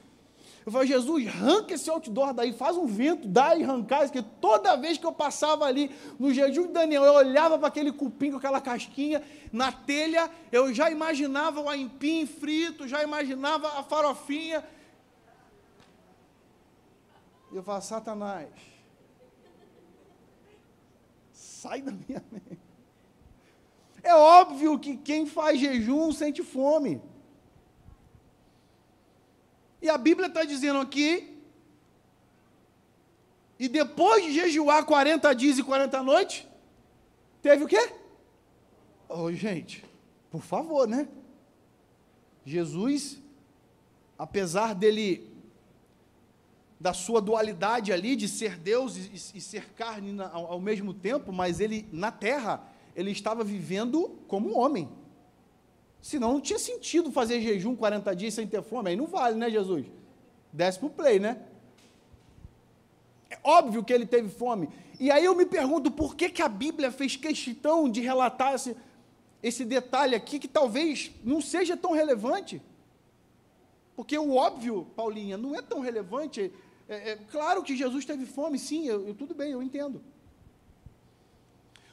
Eu 0.66 0.72
falei, 0.72 0.88
Jesus, 0.88 1.28
arranca 1.28 1.74
esse 1.74 1.88
outdoor 1.88 2.34
daí, 2.34 2.52
faz 2.52 2.76
um 2.76 2.86
vento, 2.86 3.28
dá 3.28 3.54
e 3.54 3.62
arrancar, 3.62 4.00
porque 4.00 4.20
toda 4.40 4.76
vez 4.76 4.98
que 4.98 5.06
eu 5.06 5.12
passava 5.12 5.64
ali 5.64 5.94
no 6.18 6.34
jejum 6.34 6.66
de 6.66 6.72
Daniel, 6.72 7.04
eu 7.04 7.14
olhava 7.14 7.56
para 7.56 7.68
aquele 7.68 7.92
cupim 7.92 8.32
com 8.32 8.38
aquela 8.38 8.60
casquinha 8.60 9.22
na 9.52 9.70
telha, 9.70 10.28
eu 10.50 10.74
já 10.74 10.90
imaginava 10.90 11.60
o 11.60 11.68
aipim 11.68 12.26
frito, 12.26 12.88
já 12.88 13.00
imaginava 13.04 13.78
a 13.78 13.84
farofinha. 13.84 14.64
Eu 17.52 17.62
falo, 17.62 17.80
Satanás, 17.80 18.48
sai 21.30 21.80
da 21.80 21.92
minha 21.92 22.24
mente. 22.28 22.58
É 24.02 24.16
óbvio 24.16 24.76
que 24.80 24.96
quem 24.96 25.26
faz 25.26 25.60
jejum 25.60 26.10
sente 26.10 26.42
fome. 26.42 27.00
E 29.86 29.88
a 29.88 29.96
Bíblia 29.96 30.26
está 30.26 30.42
dizendo 30.42 30.80
aqui, 30.80 31.38
e 33.56 33.68
depois 33.68 34.24
de 34.24 34.32
jejuar 34.32 34.84
40 34.84 35.32
dias 35.32 35.58
e 35.58 35.62
40 35.62 36.02
noites, 36.02 36.44
teve 37.40 37.62
o 37.62 37.68
quê? 37.68 37.92
Oh, 39.08 39.30
gente, 39.30 39.84
por 40.28 40.42
favor, 40.42 40.88
né? 40.88 41.06
Jesus, 42.44 43.22
apesar 44.18 44.74
dele, 44.74 45.32
da 46.80 46.92
sua 46.92 47.20
dualidade 47.20 47.92
ali, 47.92 48.16
de 48.16 48.26
ser 48.26 48.58
Deus 48.58 48.96
e, 48.96 49.38
e 49.38 49.40
ser 49.40 49.72
carne 49.74 50.20
ao, 50.20 50.54
ao 50.54 50.60
mesmo 50.60 50.92
tempo, 50.92 51.32
mas 51.32 51.60
ele, 51.60 51.88
na 51.92 52.10
terra, 52.10 52.68
ele 52.96 53.12
estava 53.12 53.44
vivendo 53.44 54.18
como 54.26 54.58
homem. 54.58 54.88
Senão 56.06 56.34
não 56.34 56.40
tinha 56.40 56.56
sentido 56.56 57.10
fazer 57.10 57.40
jejum 57.40 57.74
40 57.74 58.14
dias 58.14 58.32
sem 58.32 58.46
ter 58.46 58.62
fome. 58.62 58.90
Aí 58.90 58.96
não 58.96 59.08
vale, 59.08 59.34
né, 59.34 59.50
Jesus? 59.50 59.86
Desce 60.52 60.78
para 60.78 60.86
o 60.86 60.90
play, 60.90 61.18
né? 61.18 61.42
É 63.28 63.36
óbvio 63.42 63.82
que 63.82 63.92
ele 63.92 64.06
teve 64.06 64.28
fome. 64.28 64.68
E 65.00 65.10
aí 65.10 65.24
eu 65.24 65.34
me 65.34 65.44
pergunto 65.44 65.90
por 65.90 66.14
que, 66.14 66.28
que 66.28 66.40
a 66.40 66.48
Bíblia 66.48 66.92
fez 66.92 67.16
questão 67.16 67.90
de 67.90 68.00
relatar 68.02 68.54
esse, 68.54 68.76
esse 69.42 69.64
detalhe 69.64 70.14
aqui 70.14 70.38
que 70.38 70.46
talvez 70.46 71.10
não 71.24 71.40
seja 71.40 71.76
tão 71.76 71.90
relevante. 71.90 72.62
Porque 73.96 74.16
o 74.16 74.36
óbvio, 74.36 74.86
Paulinha, 74.94 75.36
não 75.36 75.56
é 75.56 75.60
tão 75.60 75.80
relevante. 75.80 76.52
É, 76.88 77.10
é 77.10 77.16
claro 77.16 77.64
que 77.64 77.76
Jesus 77.76 78.04
teve 78.04 78.26
fome, 78.26 78.60
sim, 78.60 78.86
eu, 78.86 79.08
eu, 79.08 79.14
tudo 79.16 79.34
bem, 79.34 79.50
eu 79.50 79.60
entendo. 79.60 80.00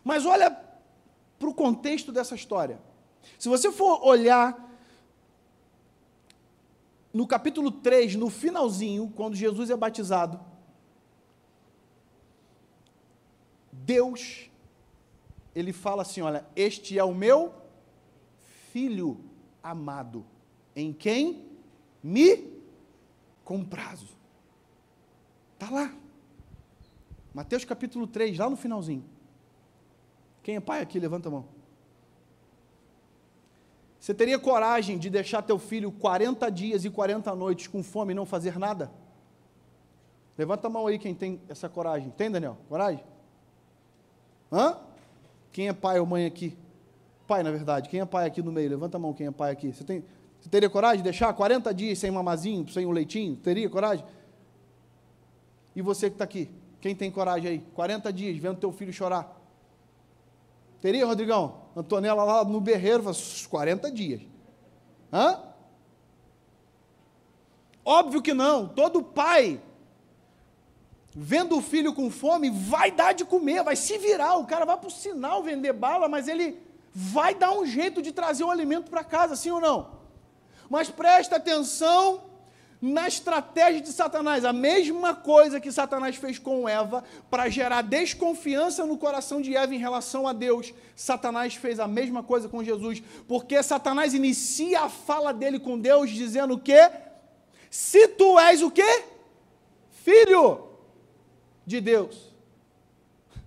Mas 0.04 0.24
olha 0.24 0.52
para 1.40 1.50
o 1.50 1.54
contexto 1.56 2.12
dessa 2.12 2.36
história. 2.36 2.93
Se 3.38 3.50
você 3.50 3.72
for 3.72 4.06
olhar 4.06 4.72
no 7.14 7.28
capítulo 7.28 7.72
3, 7.72 8.16
no 8.16 8.30
finalzinho, 8.30 9.12
quando 9.16 9.36
Jesus 9.36 9.70
é 9.70 9.78
batizado, 9.78 10.40
Deus, 13.72 14.50
ele 15.54 15.74
fala 15.74 16.02
assim: 16.02 16.22
olha, 16.22 16.46
este 16.56 16.98
é 16.98 17.04
o 17.04 17.14
meu 17.14 17.54
filho 18.72 19.20
amado, 19.62 20.26
em 20.76 20.92
quem 20.92 21.48
me 22.02 22.52
comprazo. 23.44 24.10
Está 25.54 25.70
lá. 25.70 25.94
Mateus 27.34 27.66
capítulo 27.66 28.08
3, 28.08 28.38
lá 28.38 28.50
no 28.50 28.56
finalzinho. 28.56 29.04
Quem 30.42 30.56
é 30.56 30.60
pai 30.60 30.82
aqui? 30.82 31.00
Levanta 31.00 31.30
a 31.30 31.32
mão. 31.32 31.53
Você 34.04 34.14
teria 34.14 34.38
coragem 34.38 34.98
de 34.98 35.10
deixar 35.10 35.42
teu 35.42 35.58
filho 35.58 35.90
40 35.90 36.52
dias 36.52 36.84
e 36.84 36.90
40 36.90 37.34
noites 37.36 37.68
com 37.68 37.82
fome 37.82 38.12
e 38.12 38.14
não 38.14 38.26
fazer 38.26 38.60
nada? 38.60 38.92
Levanta 40.38 40.68
a 40.68 40.70
mão 40.70 40.88
aí 40.88 41.00
quem 41.00 41.16
tem 41.16 41.40
essa 41.48 41.70
coragem. 41.70 42.10
Tem, 42.10 42.30
Daniel? 42.30 42.58
Coragem? 42.68 43.02
Hã? 44.52 44.78
Quem 45.54 45.70
é 45.70 45.74
pai 45.74 46.02
ou 46.02 46.06
mãe 46.06 46.26
aqui? 46.26 46.58
Pai, 47.26 47.44
na 47.44 47.52
verdade. 47.52 47.88
Quem 47.88 48.02
é 48.02 48.06
pai 48.06 48.28
aqui 48.28 48.42
no 48.42 48.52
meio? 48.52 48.72
Levanta 48.72 48.98
a 48.98 49.00
mão 49.00 49.14
quem 49.14 49.28
é 49.28 49.32
pai 49.32 49.52
aqui. 49.54 49.72
Você, 49.72 49.86
tem, 49.86 50.04
você 50.38 50.50
teria 50.50 50.70
coragem 50.70 50.98
de 50.98 51.04
deixar 51.04 51.34
40 51.34 51.74
dias 51.74 51.98
sem 51.98 52.12
mamazinho, 52.12 52.68
sem 52.68 52.86
um 52.86 52.92
leitinho? 52.92 53.38
Teria 53.38 53.70
coragem? 53.70 54.04
E 55.74 55.82
você 55.82 56.10
que 56.10 56.16
está 56.16 56.26
aqui? 56.26 56.52
Quem 56.82 56.94
tem 56.94 57.10
coragem 57.10 57.50
aí? 57.50 57.60
40 57.74 58.12
dias 58.12 58.36
vendo 58.36 58.58
teu 58.58 58.74
filho 58.74 58.92
chorar. 58.92 59.34
Teria, 60.82 61.06
Rodrigão? 61.06 61.63
Antonella 61.76 62.24
lá 62.24 62.44
no 62.44 62.62
berreiro, 62.62 63.08
uns 63.10 63.48
40 63.48 63.92
dias. 63.92 64.22
Hã? 65.12 65.42
Óbvio 67.84 68.22
que 68.22 68.34
não. 68.34 68.68
Todo 68.68 69.04
pai, 69.04 69.62
vendo 71.16 71.58
o 71.58 71.62
filho 71.62 71.94
com 71.94 72.10
fome, 72.10 72.50
vai 72.50 72.92
dar 72.92 73.14
de 73.14 73.26
comer, 73.26 73.64
vai 73.64 73.76
se 73.76 73.98
virar. 73.98 74.38
O 74.38 74.46
cara 74.46 74.66
vai 74.66 74.78
para 74.78 74.88
o 74.88 74.92
sinal 74.92 75.44
vender 75.44 75.74
bala, 75.74 76.08
mas 76.08 76.28
ele 76.28 76.62
vai 76.94 77.34
dar 77.34 77.52
um 77.52 77.66
jeito 77.66 78.02
de 78.02 78.12
trazer 78.12 78.44
o 78.44 78.52
alimento 78.52 78.90
para 78.90 79.04
casa, 79.04 79.36
sim 79.36 79.50
ou 79.52 79.60
não? 79.60 79.92
Mas 80.70 80.90
presta 80.90 81.36
atenção 81.38 82.24
na 82.84 83.08
estratégia 83.08 83.80
de 83.80 83.94
Satanás. 83.94 84.44
A 84.44 84.52
mesma 84.52 85.16
coisa 85.16 85.62
que 85.62 85.72
Satanás 85.72 86.18
fez 86.18 86.38
com 86.38 86.68
Eva 86.68 87.02
para 87.30 87.48
gerar 87.48 87.82
desconfiança 87.82 88.86
no 88.86 88.98
coração 88.98 89.42
de 89.42 89.56
Eva 89.56 89.74
em 89.74 89.78
relação 89.78 90.28
a 90.28 90.34
Deus. 90.34 90.74
Satanás 90.94 91.56
fez 91.56 91.80
a 91.80 91.88
mesma 91.88 92.22
coisa 92.22 92.50
com 92.50 92.62
Jesus, 92.62 93.02
porque 93.26 93.64
Satanás 93.64 94.14
inicia 94.14 94.82
a 94.82 94.90
fala 94.90 95.34
dele 95.34 95.62
com 95.62 95.80
Deus 95.80 96.10
dizendo 96.10 96.56
o 96.56 96.60
quê? 96.60 96.92
Se 97.70 98.10
tu 98.10 98.38
és 98.38 98.62
o 98.62 98.70
quê? 98.70 99.06
Filho 99.90 100.68
de 101.66 101.80
Deus. 101.80 102.34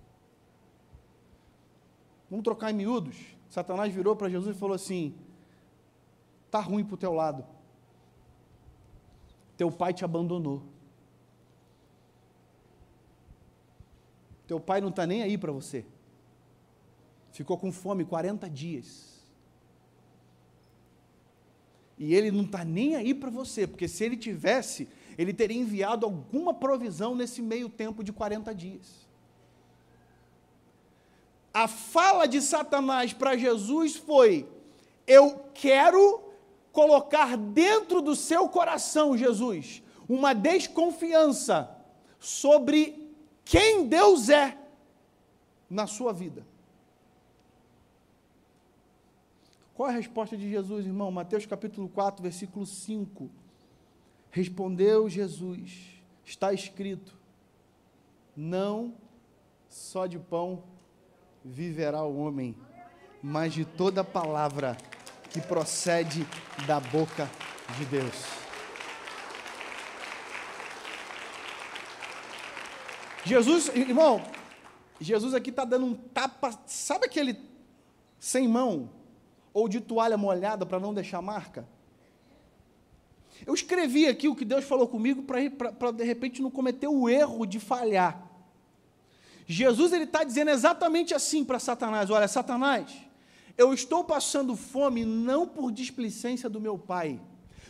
Vamos 2.27 2.43
trocar 2.43 2.71
em 2.71 2.73
miúdos. 2.73 3.15
Satanás 3.51 3.93
virou 3.93 4.15
para 4.15 4.29
Jesus 4.29 4.57
e 4.57 4.59
falou 4.59 4.73
assim: 4.73 5.13
tá 6.49 6.59
ruim 6.59 6.83
para 6.83 6.95
o 6.95 6.97
teu 6.97 7.13
lado 7.13 7.56
teu 9.57 9.71
pai 9.71 9.93
te 9.93 10.05
abandonou. 10.05 10.61
Teu 14.47 14.59
pai 14.59 14.79
não 14.79 14.89
está 14.89 15.05
nem 15.05 15.23
aí 15.23 15.37
para 15.37 15.51
você. 15.51 15.83
Ficou 17.31 17.57
com 17.57 17.71
fome 17.71 18.05
40 18.05 18.49
dias. 18.49 19.17
E 21.97 22.13
ele 22.13 22.31
não 22.31 22.43
está 22.43 22.63
nem 22.63 22.95
aí 22.95 23.13
para 23.13 23.29
você, 23.29 23.65
porque 23.65 23.87
se 23.87 24.03
ele 24.03 24.15
tivesse, 24.15 24.87
ele 25.17 25.33
teria 25.33 25.57
enviado 25.57 26.05
alguma 26.05 26.53
provisão 26.53 27.15
nesse 27.15 27.41
meio 27.41 27.67
tempo 27.67 28.03
de 28.03 28.13
40 28.13 28.53
dias. 28.53 29.07
A 31.51 31.67
fala 31.67 32.27
de 32.27 32.39
Satanás 32.39 33.13
para 33.13 33.35
Jesus 33.35 33.95
foi: 33.95 34.47
Eu 35.07 35.49
quero 35.55 36.26
colocar 36.77 37.35
dentro 37.35 38.03
do 38.03 38.15
seu 38.15 38.47
coração, 38.47 39.17
Jesus, 39.17 39.81
uma 40.07 40.31
desconfiança 40.35 41.75
sobre 42.19 43.11
quem 43.43 43.87
Deus 43.87 44.29
é 44.29 44.55
na 45.67 45.87
sua 45.87 46.13
vida. 46.13 46.45
Qual 49.73 49.89
a 49.89 49.91
resposta 49.91 50.37
de 50.37 50.47
Jesus, 50.47 50.85
irmão? 50.85 51.09
Mateus 51.09 51.47
capítulo 51.47 51.89
4, 51.89 52.21
versículo 52.21 52.63
5. 52.63 53.27
Respondeu 54.29 55.09
Jesus: 55.09 55.99
Está 56.23 56.53
escrito: 56.53 57.17
Não 58.35 58.93
só 59.67 60.05
de 60.05 60.19
pão 60.19 60.61
viverá 61.43 62.03
o 62.03 62.19
homem, 62.19 62.55
mas 63.19 63.51
de 63.51 63.65
toda 63.65 64.03
palavra 64.03 64.77
que 65.39 65.47
procede 65.47 66.27
da 66.65 66.79
boca 66.79 67.29
de 67.77 67.85
Deus. 67.85 68.15
Jesus, 73.23 73.67
irmão, 73.75 74.23
Jesus 74.99 75.33
aqui 75.33 75.49
está 75.49 75.63
dando 75.63 75.85
um 75.85 75.93
tapa, 75.93 76.57
sabe 76.65 77.05
aquele 77.05 77.37
sem 78.19 78.47
mão 78.47 78.89
ou 79.53 79.67
de 79.67 79.79
toalha 79.79 80.17
molhada 80.17 80.65
para 80.65 80.79
não 80.79 80.93
deixar 80.93 81.21
marca? 81.21 81.67
Eu 83.45 83.53
escrevi 83.53 84.07
aqui 84.07 84.27
o 84.27 84.35
que 84.35 84.45
Deus 84.45 84.65
falou 84.65 84.87
comigo 84.87 85.23
para 85.23 85.91
de 85.91 86.03
repente 86.03 86.41
não 86.41 86.49
cometer 86.49 86.87
o 86.87 87.07
erro 87.07 87.45
de 87.45 87.59
falhar. 87.59 88.23
Jesus 89.45 89.93
ele 89.93 90.05
está 90.05 90.23
dizendo 90.23 90.49
exatamente 90.49 91.13
assim 91.13 91.45
para 91.45 91.59
Satanás: 91.59 92.09
olha, 92.09 92.27
Satanás, 92.27 93.06
eu 93.57 93.73
estou 93.73 94.03
passando 94.03 94.55
fome 94.55 95.03
não 95.03 95.47
por 95.47 95.71
displicência 95.71 96.49
do 96.49 96.61
meu 96.61 96.77
pai, 96.77 97.19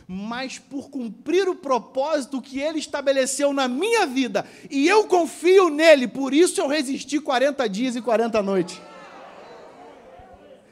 mas 0.06 0.58
por 0.58 0.90
cumprir 0.90 1.48
o 1.48 1.56
propósito 1.56 2.40
que 2.42 2.60
ele 2.60 2.78
estabeleceu 2.78 3.52
na 3.52 3.66
minha 3.66 4.06
vida. 4.06 4.46
E 4.70 4.86
eu 4.86 5.06
confio 5.06 5.68
nele, 5.70 6.06
por 6.06 6.34
isso 6.34 6.60
eu 6.60 6.66
resisti 6.66 7.20
40 7.20 7.68
dias 7.68 7.96
e 7.96 8.02
40 8.02 8.42
noites. 8.42 8.80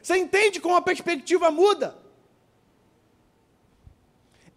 Você 0.03 0.19
entende 0.19 0.61
como 0.61 0.77
a 0.77 0.83
perspectiva 0.83 1.51
muda? 1.51 1.97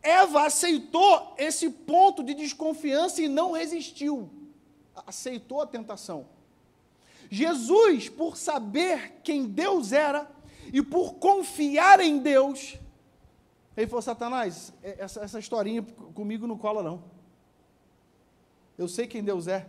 Eva 0.02 0.46
aceitou 0.46 1.34
esse 1.38 1.70
ponto 1.70 2.24
de 2.24 2.34
desconfiança 2.34 3.22
e 3.22 3.28
não 3.28 3.52
resistiu. 3.52 4.30
Aceitou 5.08 5.62
a 5.62 5.68
tentação. 5.68 6.28
Jesus, 7.30 8.10
por 8.10 8.38
saber 8.38 9.20
quem 9.24 9.46
Deus 9.46 9.92
era 9.92 10.30
e 10.72 10.82
por 10.82 11.16
confiar 11.16 12.00
em 12.00 12.20
Deus, 12.20 12.78
ele 13.76 13.88
falou: 13.88 14.02
Satanás, 14.02 14.74
é, 14.84 14.98
essa, 15.00 15.22
essa 15.22 15.40
historinha 15.40 15.82
comigo 16.14 16.46
não 16.46 16.58
cola, 16.58 16.84
não. 16.84 17.04
Eu 18.78 18.88
sei 18.88 19.08
quem 19.08 19.24
Deus 19.24 19.48
é. 19.48 19.68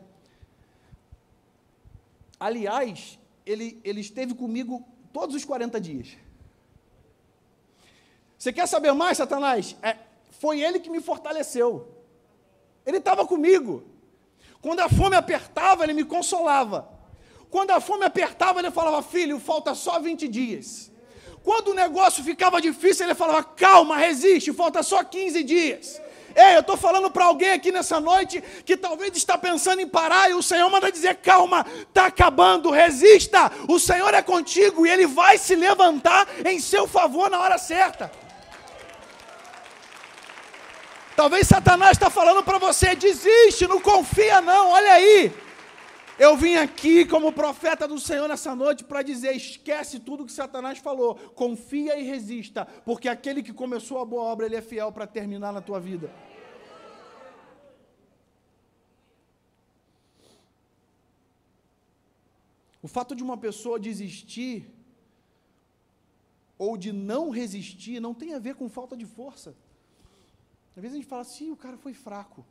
Aliás, 2.39 3.19
ele, 3.45 3.81
ele 3.85 4.01
esteve 4.01 4.35
comigo 4.35 4.87
todos 5.13 5.35
os 5.35 5.45
40 5.45 5.81
dias. 5.81 6.17
Você 8.39 8.53
quer 8.53 8.67
saber 8.67 8.93
mais, 8.93 9.19
Satanás? 9.19 9.77
É, 9.83 9.97
foi 10.31 10.61
ele 10.61 10.81
que 10.81 10.89
me 10.89 11.01
fortaleceu. 11.01 11.95
Ele 12.87 12.97
estava 12.97 13.27
comigo. 13.27 13.85
Quando 14.63 14.81
a 14.81 14.89
fome 14.89 15.17
apertava, 15.17 15.85
ele 15.85 15.93
me 15.93 16.05
consolava. 16.05 16.89
Quando 17.51 17.73
a 17.73 17.81
fome 17.81 18.05
apertava, 18.05 18.61
ele 18.61 18.71
falava: 18.71 19.03
Filho, 19.03 19.39
falta 19.39 19.75
só 19.75 19.99
20 20.01 20.29
dias. 20.29 20.90
Quando 21.43 21.69
o 21.69 21.75
negócio 21.75 22.23
ficava 22.23 22.61
difícil, 22.61 23.07
ele 23.07 23.15
falava: 23.15 23.43
Calma, 23.43 23.97
resiste, 23.97 24.53
falta 24.53 24.83
só 24.83 25.03
15 25.03 25.43
dias. 25.43 26.01
Ei, 26.35 26.57
eu 26.57 26.61
estou 26.61 26.77
falando 26.77 27.11
para 27.11 27.25
alguém 27.25 27.51
aqui 27.51 27.73
nessa 27.73 27.99
noite 27.99 28.43
que 28.65 28.77
talvez 28.77 29.17
está 29.17 29.37
pensando 29.37 29.81
em 29.81 29.89
parar 29.89 30.31
e 30.31 30.35
o 30.35 30.43
Senhor 30.43 30.69
manda 30.71 30.93
dizer: 30.93 31.17
calma, 31.17 31.67
está 31.83 32.07
acabando, 32.07 32.71
resista. 32.71 33.51
O 33.69 33.79
Senhor 33.79 34.13
é 34.15 34.23
contigo 34.23 34.87
e 34.87 34.91
Ele 34.91 35.07
vai 35.07 35.39
se 35.39 35.57
levantar 35.57 36.29
em 36.45 36.61
seu 36.61 36.87
favor 36.87 37.29
na 37.31 37.41
hora 37.41 37.59
certa. 37.59 38.11
Talvez 41.17 41.47
Satanás 41.47 41.93
está 41.93 42.09
falando 42.09 42.43
para 42.43 42.59
você: 42.59 42.95
desiste, 42.95 43.67
não 43.67 43.81
confia, 43.81 44.41
não, 44.41 44.71
olha 44.71 44.93
aí. 44.93 45.33
Eu 46.27 46.37
vim 46.37 46.55
aqui 46.57 47.07
como 47.07 47.33
profeta 47.33 47.89
do 47.89 47.99
Senhor 47.99 48.29
nessa 48.29 48.55
noite 48.55 48.85
para 48.85 49.01
dizer: 49.01 49.35
esquece 49.35 49.99
tudo 49.99 50.27
que 50.27 50.33
Satanás 50.33 50.77
falou, 50.77 51.15
confia 51.43 51.99
e 51.99 52.03
resista, 52.03 52.67
porque 52.85 53.09
aquele 53.09 53.43
que 53.43 53.55
começou 53.55 53.99
a 53.99 54.05
boa 54.05 54.25
obra, 54.25 54.45
ele 54.45 54.55
é 54.55 54.61
fiel 54.61 54.93
para 54.93 55.07
terminar 55.07 55.51
na 55.51 55.63
tua 55.63 55.81
vida. 55.81 56.13
O 62.83 62.89
fato 62.97 63.17
de 63.17 63.23
uma 63.23 63.39
pessoa 63.39 63.81
desistir 63.81 64.71
ou 66.59 66.77
de 66.77 66.93
não 66.93 67.31
resistir 67.31 67.99
não 67.99 68.13
tem 68.13 68.35
a 68.35 68.39
ver 68.39 68.57
com 68.57 68.69
falta 68.69 68.95
de 68.95 69.07
força. 69.07 69.57
Às 70.77 70.83
vezes 70.83 70.97
a 70.97 71.01
gente 71.01 71.09
fala 71.09 71.23
assim: 71.23 71.51
o 71.51 71.57
cara 71.57 71.79
foi 71.79 71.95
fraco 71.95 72.45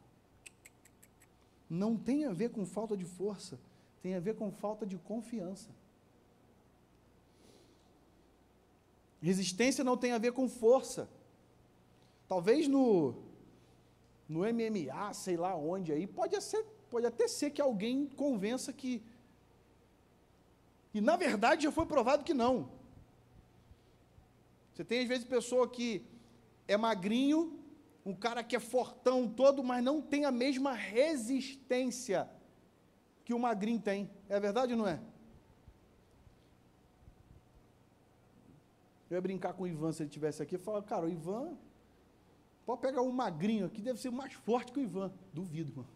não 1.69 1.95
tem 1.95 2.25
a 2.25 2.33
ver 2.33 2.49
com 2.49 2.65
falta 2.65 2.97
de 2.97 3.05
força, 3.05 3.59
tem 4.01 4.15
a 4.15 4.19
ver 4.19 4.35
com 4.35 4.51
falta 4.51 4.85
de 4.85 4.97
confiança. 4.97 5.69
Resistência 9.21 9.83
não 9.83 9.97
tem 9.97 10.13
a 10.13 10.17
ver 10.17 10.31
com 10.31 10.47
força. 10.47 11.09
Talvez 12.27 12.67
no, 12.67 13.15
no 14.27 14.39
MMA, 14.39 15.13
sei 15.13 15.35
lá 15.35 15.55
onde 15.55 15.91
aí, 15.91 16.07
pode, 16.07 16.39
ser, 16.41 16.63
pode 16.89 17.05
até 17.05 17.27
ser 17.27 17.49
que 17.51 17.61
alguém 17.61 18.07
convença 18.07 18.71
que. 18.71 19.03
E 20.93 21.01
na 21.01 21.15
verdade 21.17 21.63
já 21.63 21.71
foi 21.71 21.85
provado 21.85 22.23
que 22.23 22.33
não. 22.33 22.69
Você 24.73 24.85
tem 24.85 25.01
às 25.01 25.07
vezes 25.07 25.25
pessoa 25.25 25.67
que 25.67 26.05
é 26.67 26.77
magrinho, 26.77 27.58
um 28.09 28.15
cara 28.15 28.43
que 28.43 28.55
é 28.55 28.59
fortão 28.59 29.27
todo, 29.27 29.63
mas 29.63 29.83
não 29.83 30.01
tem 30.01 30.25
a 30.25 30.31
mesma 30.31 30.73
resistência 30.73 32.29
que 33.23 33.33
o 33.33 33.39
magrinho 33.39 33.79
tem. 33.79 34.09
É 34.27 34.39
verdade 34.39 34.73
ou 34.73 34.79
não 34.79 34.87
é? 34.87 34.99
Eu 39.09 39.15
ia 39.15 39.21
brincar 39.21 39.53
com 39.53 39.63
o 39.63 39.67
Ivan 39.67 39.91
se 39.91 40.01
ele 40.01 40.09
estivesse 40.09 40.41
aqui 40.41 40.55
e 40.55 40.57
falar, 40.57 40.81
cara, 40.83 41.05
o 41.05 41.09
Ivan, 41.09 41.55
pode 42.65 42.81
pegar 42.81 43.01
um 43.01 43.11
magrinho 43.11 43.65
aqui, 43.65 43.81
deve 43.81 43.99
ser 43.99 44.11
mais 44.11 44.33
forte 44.33 44.71
que 44.71 44.79
o 44.79 44.83
Ivan. 44.83 45.11
Duvido, 45.33 45.71
mano. 45.75 45.89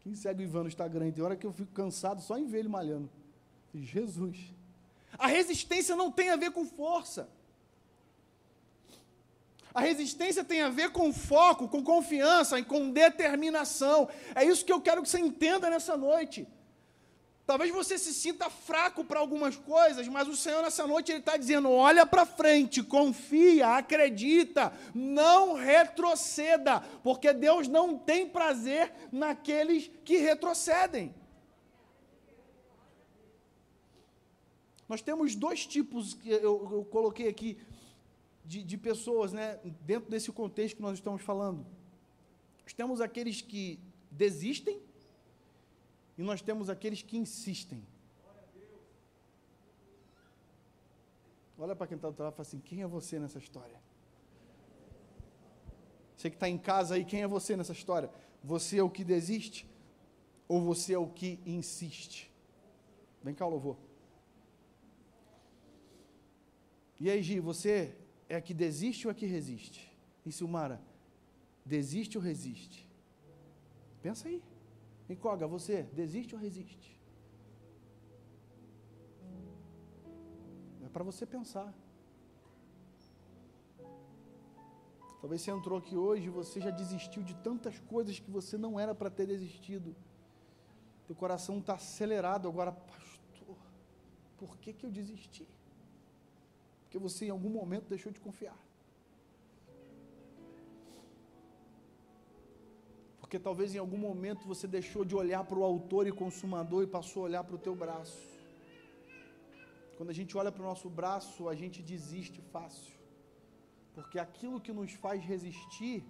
Quem 0.00 0.14
segue 0.14 0.42
o 0.42 0.44
Ivan 0.44 0.62
no 0.62 0.68
Instagram? 0.68 1.10
Tem 1.10 1.24
hora 1.24 1.36
que 1.36 1.46
eu 1.46 1.52
fico 1.52 1.72
cansado 1.72 2.20
só 2.20 2.38
em 2.38 2.46
ver 2.46 2.60
ele 2.60 2.68
malhando. 2.68 3.10
Jesus. 3.72 4.52
A 5.18 5.26
resistência 5.26 5.96
não 5.96 6.12
tem 6.12 6.30
a 6.30 6.36
ver 6.36 6.52
com 6.52 6.64
força. 6.64 7.28
A 9.74 9.80
resistência 9.80 10.44
tem 10.44 10.62
a 10.62 10.70
ver 10.70 10.92
com 10.92 11.12
foco, 11.12 11.66
com 11.68 11.82
confiança 11.82 12.60
e 12.60 12.64
com 12.64 12.90
determinação. 12.90 14.08
É 14.32 14.44
isso 14.44 14.64
que 14.64 14.72
eu 14.72 14.80
quero 14.80 15.02
que 15.02 15.08
você 15.08 15.18
entenda 15.18 15.68
nessa 15.68 15.96
noite. 15.96 16.46
Talvez 17.44 17.72
você 17.72 17.98
se 17.98 18.14
sinta 18.14 18.48
fraco 18.48 19.04
para 19.04 19.18
algumas 19.18 19.56
coisas, 19.56 20.06
mas 20.06 20.28
o 20.28 20.36
Senhor 20.36 20.62
nessa 20.62 20.86
noite 20.86 21.10
ele 21.10 21.18
está 21.18 21.36
dizendo: 21.36 21.70
olha 21.70 22.06
para 22.06 22.24
frente, 22.24 22.84
confia, 22.84 23.76
acredita, 23.76 24.72
não 24.94 25.54
retroceda, 25.54 26.80
porque 27.02 27.32
Deus 27.32 27.66
não 27.66 27.98
tem 27.98 28.28
prazer 28.28 28.92
naqueles 29.10 29.90
que 30.04 30.18
retrocedem. 30.18 31.12
Nós 34.88 35.02
temos 35.02 35.34
dois 35.34 35.66
tipos 35.66 36.14
que 36.14 36.30
eu, 36.30 36.68
eu 36.72 36.88
coloquei 36.90 37.28
aqui 37.28 37.58
de, 38.44 38.62
de 38.62 38.76
pessoas, 38.76 39.32
né, 39.32 39.58
dentro 39.80 40.10
desse 40.10 40.30
contexto 40.30 40.76
que 40.76 40.82
nós 40.82 40.94
estamos 40.94 41.22
falando. 41.22 41.64
Nós 42.62 42.72
temos 42.72 43.00
aqueles 43.00 43.40
que 43.40 43.80
desistem 44.10 44.80
e 46.18 46.22
nós 46.22 46.42
temos 46.42 46.68
aqueles 46.68 47.02
que 47.02 47.16
insistem. 47.16 47.84
Olha 51.58 51.74
para 51.74 51.86
quem 51.86 51.96
está 51.96 52.10
do 52.10 52.22
lado 52.22 52.32
e 52.32 52.36
fala 52.36 52.46
assim: 52.46 52.60
quem 52.60 52.82
é 52.82 52.86
você 52.86 53.18
nessa 53.18 53.38
história? 53.38 53.80
Você 56.16 56.30
que 56.30 56.36
está 56.36 56.48
em 56.48 56.58
casa 56.58 56.94
aí, 56.94 57.04
quem 57.04 57.22
é 57.22 57.26
você 57.26 57.56
nessa 57.56 57.72
história? 57.72 58.10
Você 58.42 58.78
é 58.78 58.82
o 58.82 58.90
que 58.90 59.04
desiste 59.04 59.68
ou 60.48 60.60
você 60.60 60.94
é 60.94 60.98
o 60.98 61.06
que 61.06 61.40
insiste? 61.46 62.30
Vem 63.22 63.34
cá, 63.34 63.46
louvor. 63.46 63.76
E 67.00 67.10
aí, 67.10 67.22
Gi, 67.22 67.40
você 67.40 67.96
é 68.28 68.36
a 68.36 68.40
que 68.40 68.54
desiste 68.54 69.06
ou 69.06 69.10
a 69.10 69.14
que 69.14 69.26
resiste? 69.26 69.92
E 70.24 70.32
Silmara, 70.32 70.80
desiste 71.64 72.16
ou 72.16 72.24
resiste? 72.24 72.88
Pensa 74.02 74.28
aí. 74.28 74.42
Encoga, 75.08 75.46
você, 75.46 75.82
desiste 75.82 76.34
ou 76.34 76.40
resiste? 76.40 77.00
É 80.84 80.88
para 80.88 81.04
você 81.04 81.26
pensar. 81.26 81.72
Talvez 85.20 85.40
você 85.40 85.50
entrou 85.50 85.78
aqui 85.78 85.96
hoje 85.96 86.26
e 86.26 86.30
você 86.30 86.60
já 86.60 86.70
desistiu 86.70 87.22
de 87.22 87.34
tantas 87.36 87.78
coisas 87.78 88.18
que 88.18 88.30
você 88.30 88.58
não 88.58 88.78
era 88.78 88.94
para 88.94 89.10
ter 89.10 89.26
desistido. 89.26 89.96
Teu 91.06 91.16
coração 91.16 91.58
está 91.58 91.74
acelerado 91.74 92.48
agora, 92.48 92.72
pastor. 92.72 93.56
Por 94.36 94.58
que, 94.58 94.72
que 94.72 94.84
eu 94.84 94.90
desisti? 94.90 95.46
Porque 96.94 97.08
você 97.08 97.26
em 97.26 97.30
algum 97.36 97.50
momento 97.50 97.86
deixou 97.88 98.12
de 98.16 98.20
confiar. 98.20 98.58
Porque 103.20 103.38
talvez 103.46 103.74
em 103.74 103.80
algum 103.84 104.00
momento 104.08 104.46
você 104.46 104.66
deixou 104.68 105.02
de 105.04 105.16
olhar 105.22 105.42
para 105.48 105.58
o 105.58 105.64
autor 105.64 106.06
e 106.06 106.12
consumador 106.12 106.84
e 106.84 106.86
passou 106.86 107.22
a 107.22 107.26
olhar 107.28 107.42
para 107.42 107.56
o 107.56 107.62
teu 107.66 107.74
braço. 107.74 108.22
Quando 109.96 110.10
a 110.10 110.16
gente 110.18 110.36
olha 110.40 110.52
para 110.52 110.62
o 110.62 110.68
nosso 110.72 110.88
braço, 110.88 111.48
a 111.48 111.56
gente 111.62 111.82
desiste 111.82 112.40
fácil. 112.54 112.96
Porque 113.96 114.20
aquilo 114.26 114.60
que 114.60 114.72
nos 114.72 114.92
faz 114.92 115.20
resistir 115.32 116.04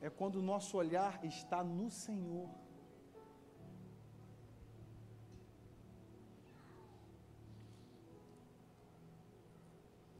é 0.00 0.08
quando 0.08 0.36
o 0.36 0.46
nosso 0.52 0.78
olhar 0.78 1.22
está 1.34 1.62
no 1.62 1.90
Senhor. 1.90 2.48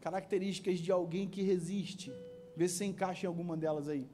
Características 0.06 0.78
de 0.86 0.92
alguém 0.98 1.26
que 1.34 1.42
resiste. 1.42 2.12
Vê 2.58 2.68
se 2.68 2.76
você 2.76 2.84
encaixa 2.84 3.26
em 3.26 3.30
alguma 3.32 3.56
delas 3.56 3.88
aí. 3.88 4.06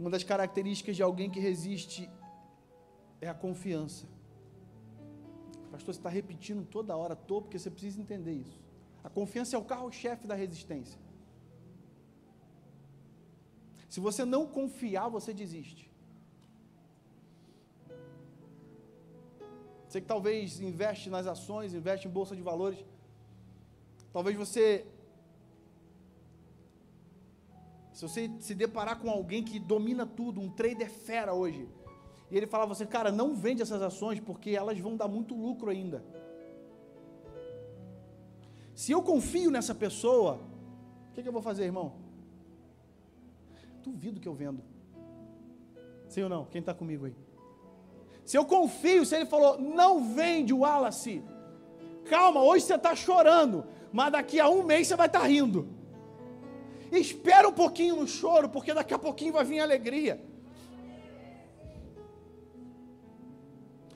Uma 0.00 0.10
das 0.14 0.24
características 0.24 0.96
de 0.96 1.02
alguém 1.02 1.28
que 1.34 1.40
resiste 1.48 2.08
é 3.20 3.28
a 3.28 3.34
confiança. 3.34 4.06
Pastor, 5.70 5.94
você 5.94 6.00
está 6.00 6.08
repetindo 6.08 6.64
toda 6.76 6.96
hora, 6.96 7.14
tô, 7.14 7.40
porque 7.42 7.58
você 7.58 7.70
precisa 7.70 8.00
entender 8.00 8.32
isso. 8.32 8.58
A 9.04 9.10
confiança 9.18 9.56
é 9.56 9.58
o 9.58 9.64
carro-chefe 9.64 10.26
da 10.26 10.34
resistência. 10.34 10.98
Se 13.88 14.00
você 14.00 14.24
não 14.24 14.46
confiar, 14.46 15.08
você 15.10 15.34
desiste. 15.34 15.90
Você 19.86 20.00
que 20.00 20.06
talvez 20.06 20.58
investe 20.60 21.10
nas 21.10 21.26
ações, 21.26 21.74
investe 21.74 22.08
em 22.08 22.10
bolsa 22.10 22.34
de 22.34 22.40
valores, 22.40 22.78
talvez 24.12 24.36
você 24.36 24.86
se 27.92 28.08
você 28.08 28.30
se 28.40 28.54
deparar 28.54 28.98
com 28.98 29.10
alguém 29.10 29.44
que 29.44 29.58
domina 29.58 30.06
tudo, 30.06 30.40
um 30.40 30.48
trader 30.48 30.90
fera 30.90 31.34
hoje, 31.34 31.68
e 32.30 32.36
ele 32.36 32.46
falar 32.46 32.64
você, 32.64 32.86
cara, 32.86 33.12
não 33.12 33.34
vende 33.34 33.62
essas 33.62 33.82
ações 33.82 34.18
porque 34.18 34.50
elas 34.50 34.78
vão 34.78 34.96
dar 34.96 35.06
muito 35.06 35.34
lucro 35.34 35.70
ainda. 35.70 36.02
Se 38.74 38.90
eu 38.90 39.02
confio 39.02 39.50
nessa 39.50 39.74
pessoa, 39.74 40.40
o 41.10 41.12
que, 41.12 41.22
que 41.22 41.28
eu 41.28 41.32
vou 41.32 41.42
fazer, 41.42 41.64
irmão? 41.64 41.92
Duvido 43.82 44.18
que 44.18 44.26
eu 44.26 44.34
vendo. 44.34 44.62
Sim 46.08 46.22
ou 46.22 46.28
não? 46.28 46.46
Quem 46.46 46.60
está 46.60 46.72
comigo 46.72 47.04
aí? 47.04 47.14
Se 48.24 48.36
eu 48.38 48.44
confio, 48.44 49.04
se 49.04 49.14
ele 49.14 49.26
falou, 49.26 49.60
não 49.60 50.14
vende 50.14 50.54
o 50.54 50.60
Wallace, 50.60 51.22
calma, 52.08 52.42
hoje 52.42 52.64
você 52.64 52.76
está 52.76 52.96
chorando, 52.96 53.66
mas 53.92 54.12
daqui 54.12 54.40
a 54.40 54.48
um 54.48 54.62
mês 54.62 54.88
você 54.88 54.96
vai 54.96 55.06
estar 55.06 55.20
tá 55.20 55.26
rindo. 55.26 55.68
Espera 56.90 57.48
um 57.48 57.52
pouquinho 57.52 57.96
no 57.96 58.06
choro, 58.06 58.48
porque 58.48 58.74
daqui 58.74 58.92
a 58.92 58.98
pouquinho 58.98 59.32
vai 59.32 59.44
vir 59.44 59.60
alegria. 59.60 60.22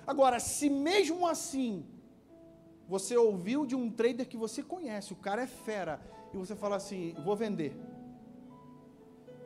Agora, 0.07 0.39
se 0.39 0.71
mesmo 0.71 1.27
assim 1.27 1.85
você 2.89 3.17
ouviu 3.17 3.67
de 3.67 3.75
um 3.75 3.91
trader 3.91 4.27
que 4.29 4.37
você 4.37 4.63
conhece, 4.63 5.13
o 5.13 5.17
cara 5.17 5.43
é 5.43 5.47
fera, 5.47 6.01
e 6.33 6.37
você 6.37 6.55
fala 6.55 6.77
assim: 6.77 7.15
vou 7.25 7.35
vender. 7.35 7.77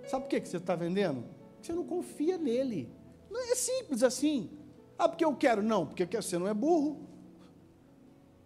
Sabe 0.06 0.24
por 0.24 0.28
que 0.28 0.44
você 0.44 0.56
está 0.56 0.74
vendendo? 0.74 1.24
Porque 1.54 1.66
você 1.66 1.72
não 1.72 1.84
confia 1.84 2.36
nele. 2.36 2.92
Não 3.30 3.40
é 3.40 3.54
simples 3.54 4.02
assim. 4.02 4.50
Ah, 4.98 5.08
porque 5.08 5.24
eu 5.24 5.34
quero. 5.34 5.62
Não, 5.62 5.86
porque 5.86 6.04
você 6.04 6.36
não 6.38 6.48
é 6.48 6.54
burro. 6.54 7.09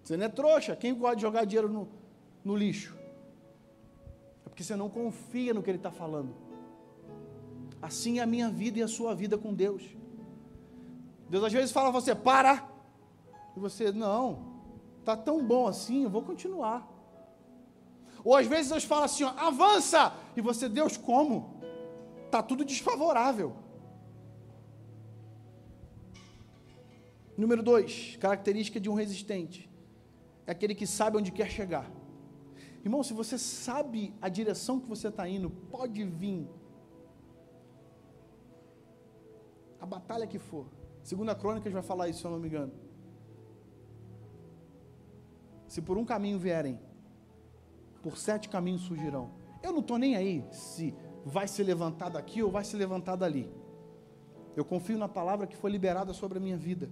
Você 0.05 0.17
não 0.19 0.27
é 0.27 0.29
trouxa. 0.29 0.77
Quem 0.77 0.95
gosta 0.95 1.17
de 1.17 1.23
jogar 1.23 1.47
dinheiro 1.47 1.69
no, 1.69 1.88
no 2.45 2.55
lixo? 2.55 2.95
É 4.45 4.49
porque 4.49 4.62
você 4.62 4.77
não 4.77 4.90
confia 4.90 5.55
no 5.55 5.62
que 5.62 5.71
ele 5.71 5.79
está 5.79 5.90
falando. 5.90 6.35
Assim 7.81 8.19
é 8.19 8.23
a 8.23 8.27
minha 8.27 8.51
vida 8.51 8.79
e 8.79 8.83
a 8.83 8.88
sua 8.88 9.14
vida 9.14 9.38
com 9.38 9.55
Deus. 9.55 9.83
Deus 11.29 11.45
às 11.45 11.53
vezes 11.53 11.73
fala 11.73 11.88
a 11.88 11.93
você, 11.93 12.14
para. 12.14 12.69
E 13.57 13.61
você, 13.61 13.90
não, 13.93 14.61
está 15.01 15.17
tão 15.17 15.43
bom 15.45 15.67
assim, 15.67 16.05
eu 16.05 16.11
vou 16.11 16.23
continuar. 16.23 16.87
Ou 18.23 18.37
às 18.37 18.47
vezes 18.47 18.71
Deus 18.71 18.85
fala 18.85 19.07
assim, 19.07 19.25
ó, 19.25 19.33
avança. 19.37 20.14
E 20.37 20.40
você, 20.40 20.69
Deus, 20.69 20.97
como? 20.97 21.61
Está 22.27 22.43
tudo 22.43 22.64
desfavorável. 22.64 23.57
Número 27.37 27.62
dois, 27.62 28.17
característica 28.17 28.79
de 28.79 28.90
um 28.90 28.95
resistente. 28.95 29.73
É 30.46 30.52
aquele 30.52 30.74
que 30.74 30.87
sabe 30.87 31.16
onde 31.16 31.33
quer 31.33 31.50
chegar. 31.50 31.90
Irmão, 32.85 33.02
se 33.02 33.14
você 33.14 33.38
sabe 33.38 34.14
a 34.20 34.28
direção 34.28 34.78
que 34.78 34.88
você 34.88 35.09
está 35.09 35.26
indo, 35.28 35.48
pode 35.50 36.04
vir 36.04 36.46
a 39.80 39.87
batalha 39.87 40.26
que 40.26 40.38
for. 40.38 40.66
Segunda 41.02 41.35
Crônicas 41.35 41.72
vai 41.72 41.83
falar 41.83 42.09
isso, 42.09 42.20
se 42.20 42.26
eu 42.26 42.30
não 42.30 42.38
me 42.38 42.48
engano. 42.48 42.72
Se 45.66 45.80
por 45.80 45.96
um 45.96 46.04
caminho 46.04 46.38
vierem, 46.38 46.78
por 48.02 48.18
sete 48.18 48.48
caminhos 48.48 48.83
surgirão. 48.83 49.33
Eu 49.62 49.72
não 49.72 49.80
estou 49.80 49.98
nem 49.98 50.14
aí 50.14 50.44
se 50.50 50.94
vai 51.24 51.48
ser 51.48 51.64
levantado 51.64 52.18
aqui 52.18 52.42
ou 52.42 52.50
vai 52.50 52.64
ser 52.64 52.76
levantado 52.76 53.24
ali. 53.24 53.50
Eu 54.54 54.64
confio 54.64 54.98
na 54.98 55.09
palavra 55.09 55.46
que 55.46 55.57
foi 55.57 55.70
liberada 55.70 56.12
sobre 56.12 56.38
a 56.38 56.40
minha 56.40 56.57
vida. 56.57 56.90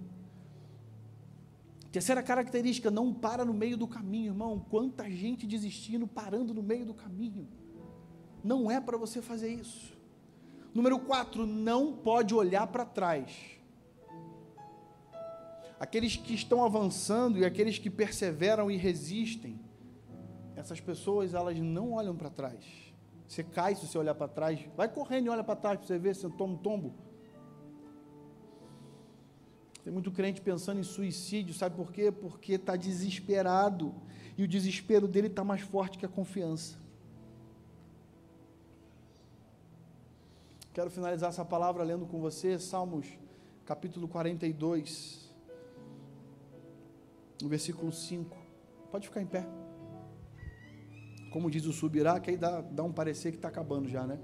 Terceira 1.93 2.23
característica, 2.23 2.89
não 2.89 3.13
para 3.13 3.45
no 3.45 3.53
meio 3.53 3.77
do 3.77 3.87
caminho, 3.87 4.31
irmão. 4.31 4.59
Quanta 4.67 5.07
gente 5.11 5.45
desistindo, 5.45 6.07
parando 6.07 6.51
no 6.51 6.63
meio 6.63 6.87
do 6.87 6.93
caminho. 6.95 7.47
Não 8.43 8.71
é 8.71 8.81
para 8.81 8.97
você 8.97 9.21
fazer 9.21 9.53
isso. 9.53 9.95
Número 10.73 10.97
quatro, 10.97 11.45
não 11.45 11.93
pode 11.93 12.33
olhar 12.33 12.65
para 12.65 12.83
trás. 12.83 13.31
Aqueles 15.79 16.15
que 16.15 16.33
estão 16.33 16.65
avançando 16.65 17.37
e 17.37 17.45
aqueles 17.45 17.77
que 17.77 17.91
perseveram 17.91 18.71
e 18.71 18.75
resistem, 18.75 19.59
essas 20.55 20.81
pessoas, 20.81 21.35
elas 21.35 21.59
não 21.59 21.91
olham 21.91 22.15
para 22.15 22.31
trás. 22.31 22.65
Você 23.27 23.43
cai 23.43 23.75
se 23.75 23.85
você 23.85 23.99
olhar 23.99 24.15
para 24.15 24.27
trás. 24.27 24.59
Vai 24.75 24.89
correndo 24.89 25.27
e 25.27 25.29
olha 25.29 25.43
para 25.43 25.55
trás 25.55 25.77
para 25.77 25.85
você 25.85 25.99
ver 25.99 26.15
se 26.15 26.27
toma 26.31 26.55
um 26.55 26.57
tombo. 26.57 26.95
Tem 29.83 29.91
muito 29.91 30.11
crente 30.11 30.41
pensando 30.41 30.79
em 30.79 30.83
suicídio, 30.83 31.53
sabe 31.53 31.75
por 31.75 31.91
quê? 31.91 32.11
Porque 32.11 32.53
está 32.53 32.75
desesperado. 32.75 33.93
E 34.37 34.43
o 34.43 34.47
desespero 34.47 35.07
dele 35.07 35.27
está 35.27 35.43
mais 35.43 35.61
forte 35.61 35.97
que 35.97 36.05
a 36.05 36.09
confiança. 36.09 36.77
Quero 40.73 40.89
finalizar 40.89 41.29
essa 41.29 41.45
palavra 41.45 41.83
lendo 41.83 42.05
com 42.05 42.19
você 42.19 42.57
Salmos 42.57 43.07
capítulo 43.65 44.07
42, 44.07 45.31
no 47.41 47.47
versículo 47.47 47.91
5. 47.91 48.35
Pode 48.91 49.07
ficar 49.07 49.21
em 49.21 49.25
pé. 49.25 49.45
Como 51.31 51.49
diz 51.49 51.65
o 51.65 51.73
Subirá, 51.73 52.19
que 52.19 52.31
aí 52.31 52.37
dá, 52.37 52.61
dá 52.61 52.83
um 52.83 52.91
parecer 52.91 53.31
que 53.31 53.37
está 53.37 53.47
acabando 53.47 53.87
já, 53.89 54.05
né? 54.05 54.19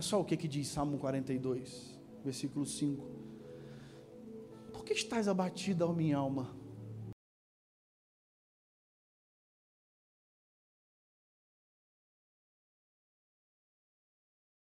Olha 0.00 0.06
só 0.06 0.18
o 0.18 0.24
que, 0.24 0.34
que 0.34 0.48
diz 0.48 0.66
Salmo 0.68 0.96
42, 0.96 2.00
versículo 2.24 2.64
5. 2.64 3.06
Por 4.72 4.82
que 4.82 4.94
estás 4.94 5.28
abatida, 5.28 5.86
ó 5.86 5.92
minha 5.92 6.16
alma? 6.16 6.56